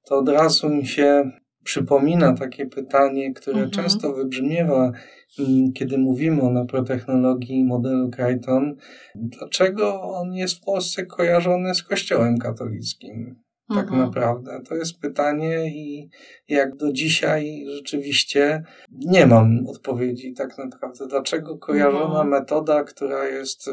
[0.06, 1.32] to od razu mi się
[1.64, 3.72] przypomina takie pytanie, które mhm.
[3.72, 4.92] często wybrzmiewa,
[5.76, 8.76] kiedy mówimy o naprotechnologii modelu Crichton.
[9.16, 13.36] Dlaczego on jest w Polsce kojarzony z Kościołem katolickim?
[13.76, 14.02] Tak mhm.
[14.02, 14.62] naprawdę?
[14.70, 16.10] To jest pytanie i
[16.48, 21.08] jak do dzisiaj rzeczywiście nie mam odpowiedzi tak naprawdę.
[21.08, 22.30] Dlaczego kojarzona mhm.
[22.30, 23.70] metoda, która jest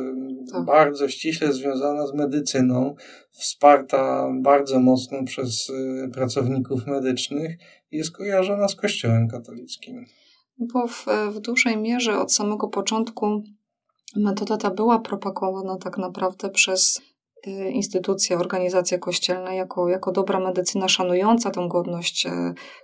[0.52, 0.64] tak.
[0.64, 2.94] bardzo ściśle związana z medycyną,
[3.30, 7.58] wsparta bardzo mocno przez y, pracowników medycznych,
[7.90, 10.04] jest kojarzona z Kościołem katolickim?
[10.58, 13.42] Bo w, w dużej mierze od samego początku
[14.16, 17.00] metoda ta była propagowana tak naprawdę przez
[17.46, 22.30] Y, instytucja, organizacja kościelna jako, jako dobra medycyna szanująca tą godność y,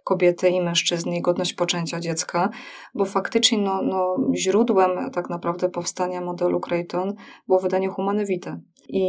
[0.04, 2.50] kobiety i mężczyzny i godność poczęcia dziecka,
[2.94, 7.14] bo faktycznie no, no, źródłem tak naprawdę powstania modelu Creighton
[7.48, 8.60] było wydanie Humane Vitae.
[8.88, 9.04] I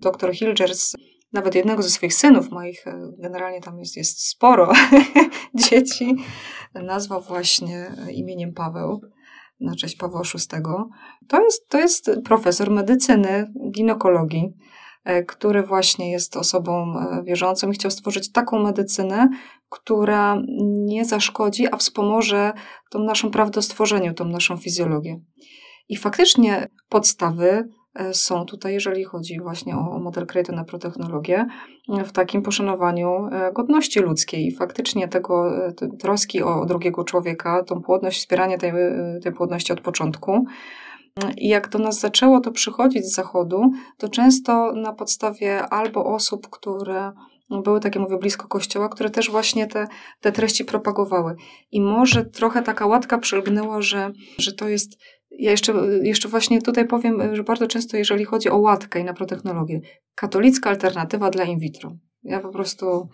[0.00, 0.94] dr Hilgers,
[1.32, 4.72] nawet jednego ze swoich synów, moich y, generalnie tam jest, jest sporo
[5.54, 6.14] dzieci,
[6.74, 9.00] nazwał właśnie imieniem Paweł
[9.60, 10.62] na cześć Pawła VI.
[11.28, 14.52] To jest, to jest profesor medycyny, ginekologii,
[15.04, 19.28] e, który właśnie jest osobą e, wierzącą i chciał stworzyć taką medycynę,
[19.68, 20.42] która
[20.86, 22.52] nie zaszkodzi, a wspomoże
[22.90, 25.20] tą naszą prawdostworzeniu, tą naszą fizjologię.
[25.88, 27.68] I faktycznie podstawy
[28.12, 31.46] są tutaj, jeżeli chodzi właśnie o model Creator na protechnologię,
[31.88, 34.52] w takim poszanowaniu e, godności ludzkiej.
[34.52, 38.72] Faktycznie tego e, troski o drugiego człowieka, tą płodność, wspieranie tej,
[39.22, 40.44] tej płodności od początku.
[41.36, 46.48] I jak do nas zaczęło to przychodzić z zachodu, to często na podstawie albo osób,
[46.50, 47.12] które
[47.50, 49.86] były takie, mówię, blisko kościoła, które też właśnie te,
[50.20, 51.36] te treści propagowały.
[51.72, 54.98] I może trochę taka łatka przylgnęła, że, że to jest.
[55.30, 55.72] Ja jeszcze,
[56.02, 59.80] jeszcze właśnie tutaj powiem, że bardzo często, jeżeli chodzi o łatkę i na protechnologię,
[60.14, 61.92] katolicka alternatywa dla in vitro.
[62.22, 63.08] Ja po prostu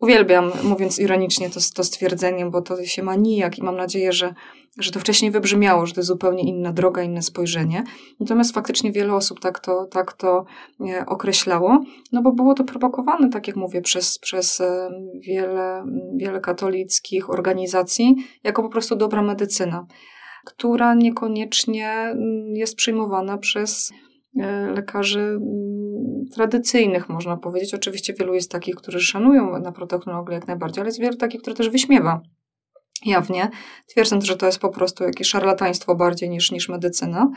[0.00, 4.34] Uwielbiam, mówiąc ironicznie, to, to stwierdzenie, bo to się ma nijak i mam nadzieję, że,
[4.78, 7.84] że to wcześniej wybrzmiało, że to jest zupełnie inna droga, inne spojrzenie.
[8.20, 10.44] Natomiast faktycznie wiele osób tak to, tak to
[10.88, 14.90] e, określało, no bo było to propagowane, tak jak mówię, przez, przez e,
[15.26, 15.84] wiele,
[16.16, 19.86] wiele katolickich organizacji jako po prostu dobra medycyna,
[20.44, 23.92] która niekoniecznie mm, jest przyjmowana przez
[24.40, 25.40] e, lekarzy
[26.34, 27.74] tradycyjnych, można powiedzieć.
[27.74, 31.68] Oczywiście wielu jest takich, którzy szanują naprotechnologię jak najbardziej, ale jest wielu takich, które też
[31.68, 32.20] wyśmiewa
[33.06, 33.50] jawnie,
[33.86, 37.30] twierdząc, że to jest po prostu jakieś szarlataństwo bardziej niż, niż medycyna.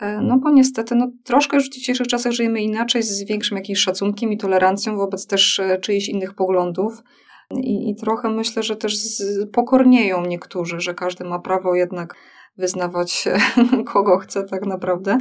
[0.00, 3.78] E, no bo niestety, no, troszkę już w dzisiejszych czasach żyjemy inaczej, z większym jakimś
[3.78, 7.02] szacunkiem i tolerancją wobec też e, czyichś innych poglądów.
[7.50, 12.14] I, I trochę myślę, że też z, pokornieją niektórzy, że każdy ma prawo jednak
[12.58, 13.24] wyznawać
[13.92, 15.18] kogo chce tak naprawdę.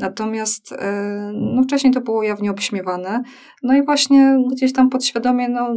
[0.00, 3.22] Natomiast e, no, wcześniej to było jawnie obśmiewane.
[3.62, 5.74] No i właśnie gdzieś tam podświadomie no,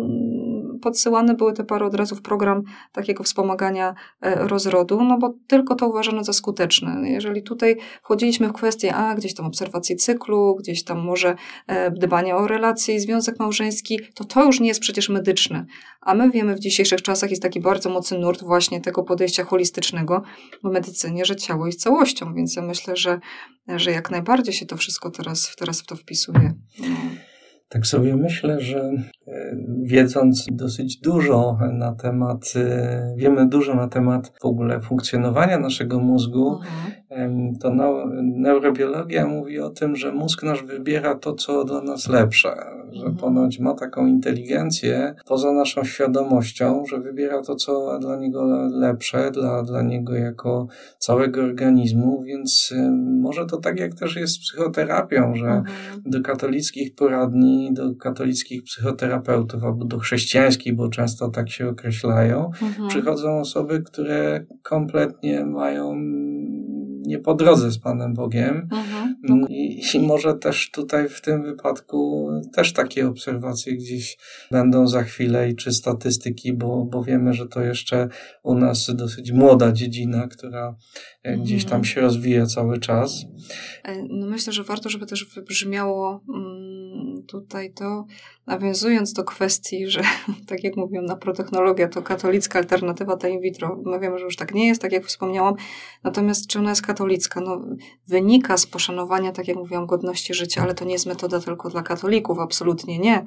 [0.81, 5.75] podsyłane były te pary od razu w program takiego wspomagania e, rozrodu, no bo tylko
[5.75, 7.09] to uważano za skuteczne.
[7.09, 11.35] Jeżeli tutaj wchodziliśmy w kwestię, a gdzieś tam obserwacji cyklu, gdzieś tam może
[11.67, 15.65] e, dbania o relacje i związek małżeński, to to już nie jest przecież medyczne.
[16.01, 20.21] A my wiemy w dzisiejszych czasach jest taki bardzo mocny nurt właśnie tego podejścia holistycznego
[20.63, 23.19] w medycynie, że ciało jest całością, więc ja myślę, że,
[23.75, 26.53] że jak najbardziej się to wszystko teraz, teraz w to wpisuje.
[26.79, 26.95] No.
[27.69, 28.91] Tak sobie myślę, że
[29.27, 35.99] e, wiedząc dosyć dużo na temat, e, wiemy dużo na temat w ogóle funkcjonowania naszego
[35.99, 37.02] mózgu, mhm.
[37.59, 37.73] To
[38.21, 42.55] neurobiologia mówi o tym, że mózg nasz wybiera to, co dla nas lepsze,
[42.91, 43.15] że mhm.
[43.15, 49.63] ponoć ma taką inteligencję poza naszą świadomością, że wybiera to, co dla niego lepsze, dla,
[49.63, 52.73] dla niego jako całego organizmu, więc
[53.21, 55.65] może to tak jak też jest z psychoterapią, że mhm.
[56.05, 62.87] do katolickich poradni do katolickich psychoterapeutów albo do chrześcijańskich, bo często tak się określają, mhm.
[62.87, 65.95] przychodzą osoby, które kompletnie mają
[67.13, 68.69] nie po drodze z Panem Bogiem.
[68.71, 69.15] Mhm.
[69.29, 74.17] Mm, I, I, może też tutaj w tym wypadku też takie obserwacje gdzieś
[74.51, 78.09] będą za chwilę i czy statystyki, bo, bo wiemy, że to jeszcze
[78.43, 80.75] u nas dosyć młoda dziedzina, która
[81.23, 81.83] e, gdzieś tam mhm.
[81.85, 83.25] się rozwija cały czas.
[83.83, 86.62] E, no myślę, że warto, żeby też wybrzmiało mm,
[87.25, 88.05] tutaj to,
[88.47, 90.01] nawiązując do kwestii, że
[90.49, 93.79] tak jak mówią, na protechnologia to katolicka alternatywa ta in vitro.
[93.85, 95.55] My wiemy, że już tak nie jest, tak jak wspomniałam.
[96.03, 97.41] Natomiast czy ona jest katolicka?
[97.41, 97.61] No,
[98.07, 101.81] wynika z poszanowania, tak jak mówiłam, godności życia, ale to nie jest metoda tylko dla
[101.81, 103.25] katolików, absolutnie nie.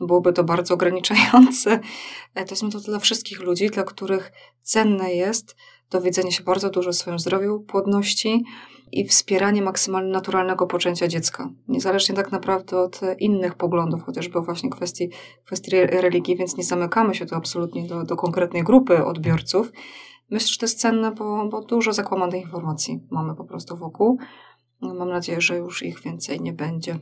[0.00, 1.80] Byłoby to bardzo ograniczające.
[2.34, 4.32] E, to jest metoda dla wszystkich ludzi, dla których
[4.62, 5.56] cenne jest
[5.90, 8.44] dowiedzenie się bardzo dużo o swoim zdrowiu, płodności,
[8.92, 11.50] i wspieranie maksymalnie naturalnego poczęcia dziecka.
[11.68, 15.10] Niezależnie tak naprawdę od innych poglądów, chociażby właśnie kwestii,
[15.44, 19.72] kwestii religii, więc nie zamykamy się tu absolutnie do, do konkretnej grupy odbiorców.
[20.30, 24.18] Myślę, że to jest cenne, bo, bo dużo zakłamanych informacji mamy po prostu wokół.
[24.80, 26.98] Mam nadzieję, że już ich więcej nie będzie.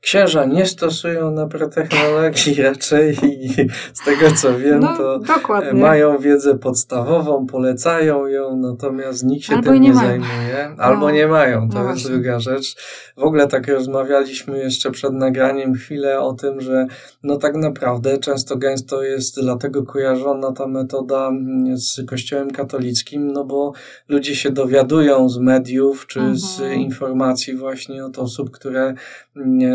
[0.00, 3.48] Księża nie stosują naprotechnologii raczej i
[3.94, 5.80] z tego co wiem, no, to dokładnie.
[5.80, 10.74] mają wiedzę podstawową, polecają ją, natomiast nikt się Albo tym nie, nie zajmuje.
[10.78, 11.10] Albo no.
[11.10, 12.10] nie mają, to no jest właśnie.
[12.10, 12.76] druga rzecz.
[13.16, 16.86] W ogóle tak rozmawialiśmy jeszcze przed nagraniem chwilę o tym, że
[17.22, 21.30] no tak naprawdę często gęsto jest dlatego kojarzona ta metoda
[21.74, 23.72] z kościołem katolickim, no bo
[24.08, 26.38] ludzie się dowiadują z mediów czy mhm.
[26.38, 28.94] z informacji właśnie od osób, które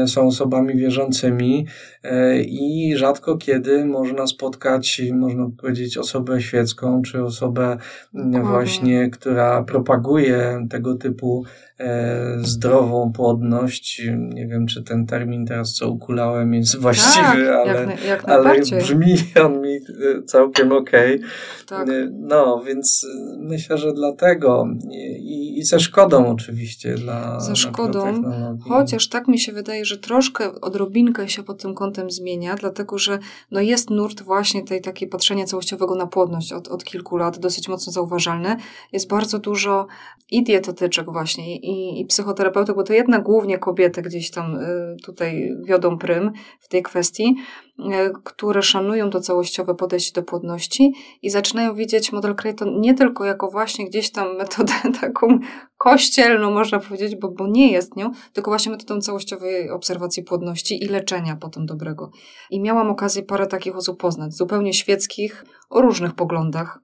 [0.07, 1.65] są osobami wierzącymi
[2.03, 7.77] e, i rzadko kiedy można spotkać, można powiedzieć, osobę świecką, czy osobę
[8.43, 11.45] właśnie, która propaguje tego typu
[11.79, 14.01] E, zdrową płodność.
[14.17, 18.59] Nie wiem, czy ten termin teraz, co ukulałem, jest właściwy, tak, ale, jak, jak ale
[18.79, 21.15] brzmi on mi e, całkiem okej.
[21.15, 21.29] Okay.
[21.65, 21.89] Tak.
[21.89, 23.07] E, no, więc
[23.37, 24.67] myślę, że dlatego
[25.19, 28.23] i, i ze szkodą oczywiście dla Ze szkodą,
[28.67, 33.19] chociaż tak mi się wydaje, że troszkę odrobinkę się pod tym kątem zmienia, dlatego że
[33.51, 37.67] no jest nurt właśnie tej takiej patrzenia całościowego na płodność od, od kilku lat, dosyć
[37.67, 38.55] mocno zauważalny.
[38.93, 39.87] Jest bardzo dużo
[40.31, 45.55] i dietetyczek właśnie, i, i psychoterapeutów, bo to jednak głównie kobiety gdzieś tam y, tutaj
[45.63, 47.35] wiodą prym w tej kwestii,
[48.23, 53.47] które szanują to całościowe podejście do płodności i zaczynają widzieć model Creighton nie tylko jako
[53.47, 55.39] właśnie gdzieś tam metodę taką
[55.77, 60.87] kościelną, można powiedzieć, bo, bo nie jest nią, tylko właśnie metodą całościowej obserwacji płodności i
[60.87, 62.11] leczenia potem dobrego.
[62.49, 66.79] I miałam okazję parę takich osób poznać, zupełnie świeckich, o różnych poglądach,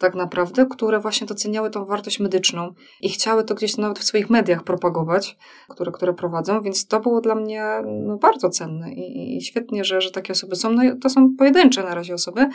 [0.00, 4.30] tak naprawdę, które właśnie doceniały tą wartość medyczną i chciały to gdzieś nawet w swoich
[4.30, 5.36] mediach propagować,
[5.68, 7.64] które, które prowadzą, więc to było dla mnie
[8.06, 10.72] no, bardzo cenne i, i świetnie, że, że takie osoby są.
[10.72, 12.48] No, to są pojedyncze na razie osoby,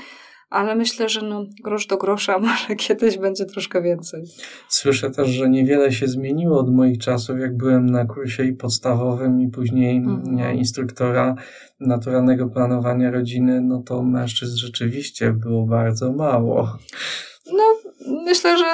[0.49, 4.23] ale myślę, że no, grosz do grosza może kiedyś będzie troszkę więcej.
[4.69, 9.41] Słyszę też, że niewiele się zmieniło od moich czasów, jak byłem na kursie i podstawowym
[9.41, 10.57] i później mhm.
[10.57, 11.35] instruktora
[11.79, 16.77] naturalnego planowania rodziny, no to mężczyzn rzeczywiście było bardzo mało.
[17.53, 17.63] No,
[18.25, 18.65] myślę, że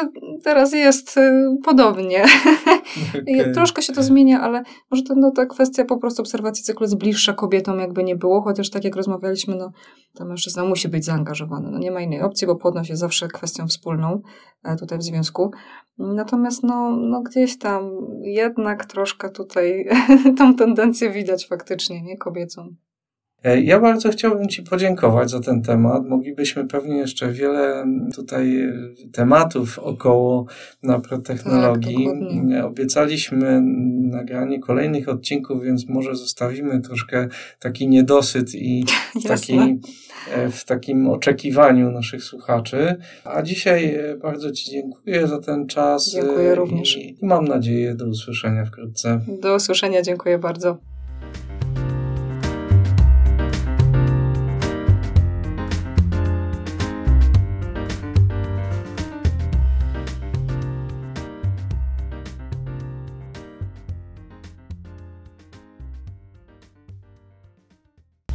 [0.44, 2.26] teraz jest y, podobnie.
[3.22, 3.52] Okay.
[3.54, 6.98] Troszkę się to zmienia, ale może to no, ta kwestia po prostu obserwacji cyklu jest
[6.98, 9.72] bliższa kobietom, jakby nie było, chociaż tak jak rozmawialiśmy, no,
[10.14, 11.72] ta mężczyzna musi być zaangażowany.
[11.72, 14.22] No, nie ma innej opcji, bo płodność jest zawsze kwestią wspólną
[14.64, 15.52] e, tutaj w związku.
[15.98, 17.92] Natomiast no, no gdzieś tam
[18.22, 19.90] jednak troszkę tutaj
[20.38, 22.76] tą tendencję widać faktycznie, nie kobiecą.
[23.44, 26.06] E, ja bardzo chciałbym Ci podziękować za ten temat.
[26.08, 27.86] Moglibyśmy pewnie jeszcze wiele
[28.16, 28.74] tutaj e,
[29.12, 30.46] tematów około
[30.84, 32.08] naprotechnologii.
[32.52, 33.62] Tak, Obiecaliśmy
[34.02, 37.28] nagranie kolejnych odcinków, więc może zostawimy troszkę
[37.60, 38.86] taki niedosyt i
[39.28, 39.80] taki,
[40.32, 42.96] e, w takim oczekiwaniu naszych słuchaczy.
[43.24, 46.12] A dzisiaj bardzo Ci dziękuję za ten czas.
[46.12, 46.98] Dziękuję również.
[46.98, 49.22] I mam nadzieję do usłyszenia wkrótce.
[49.42, 50.91] Do usłyszenia, dziękuję bardzo.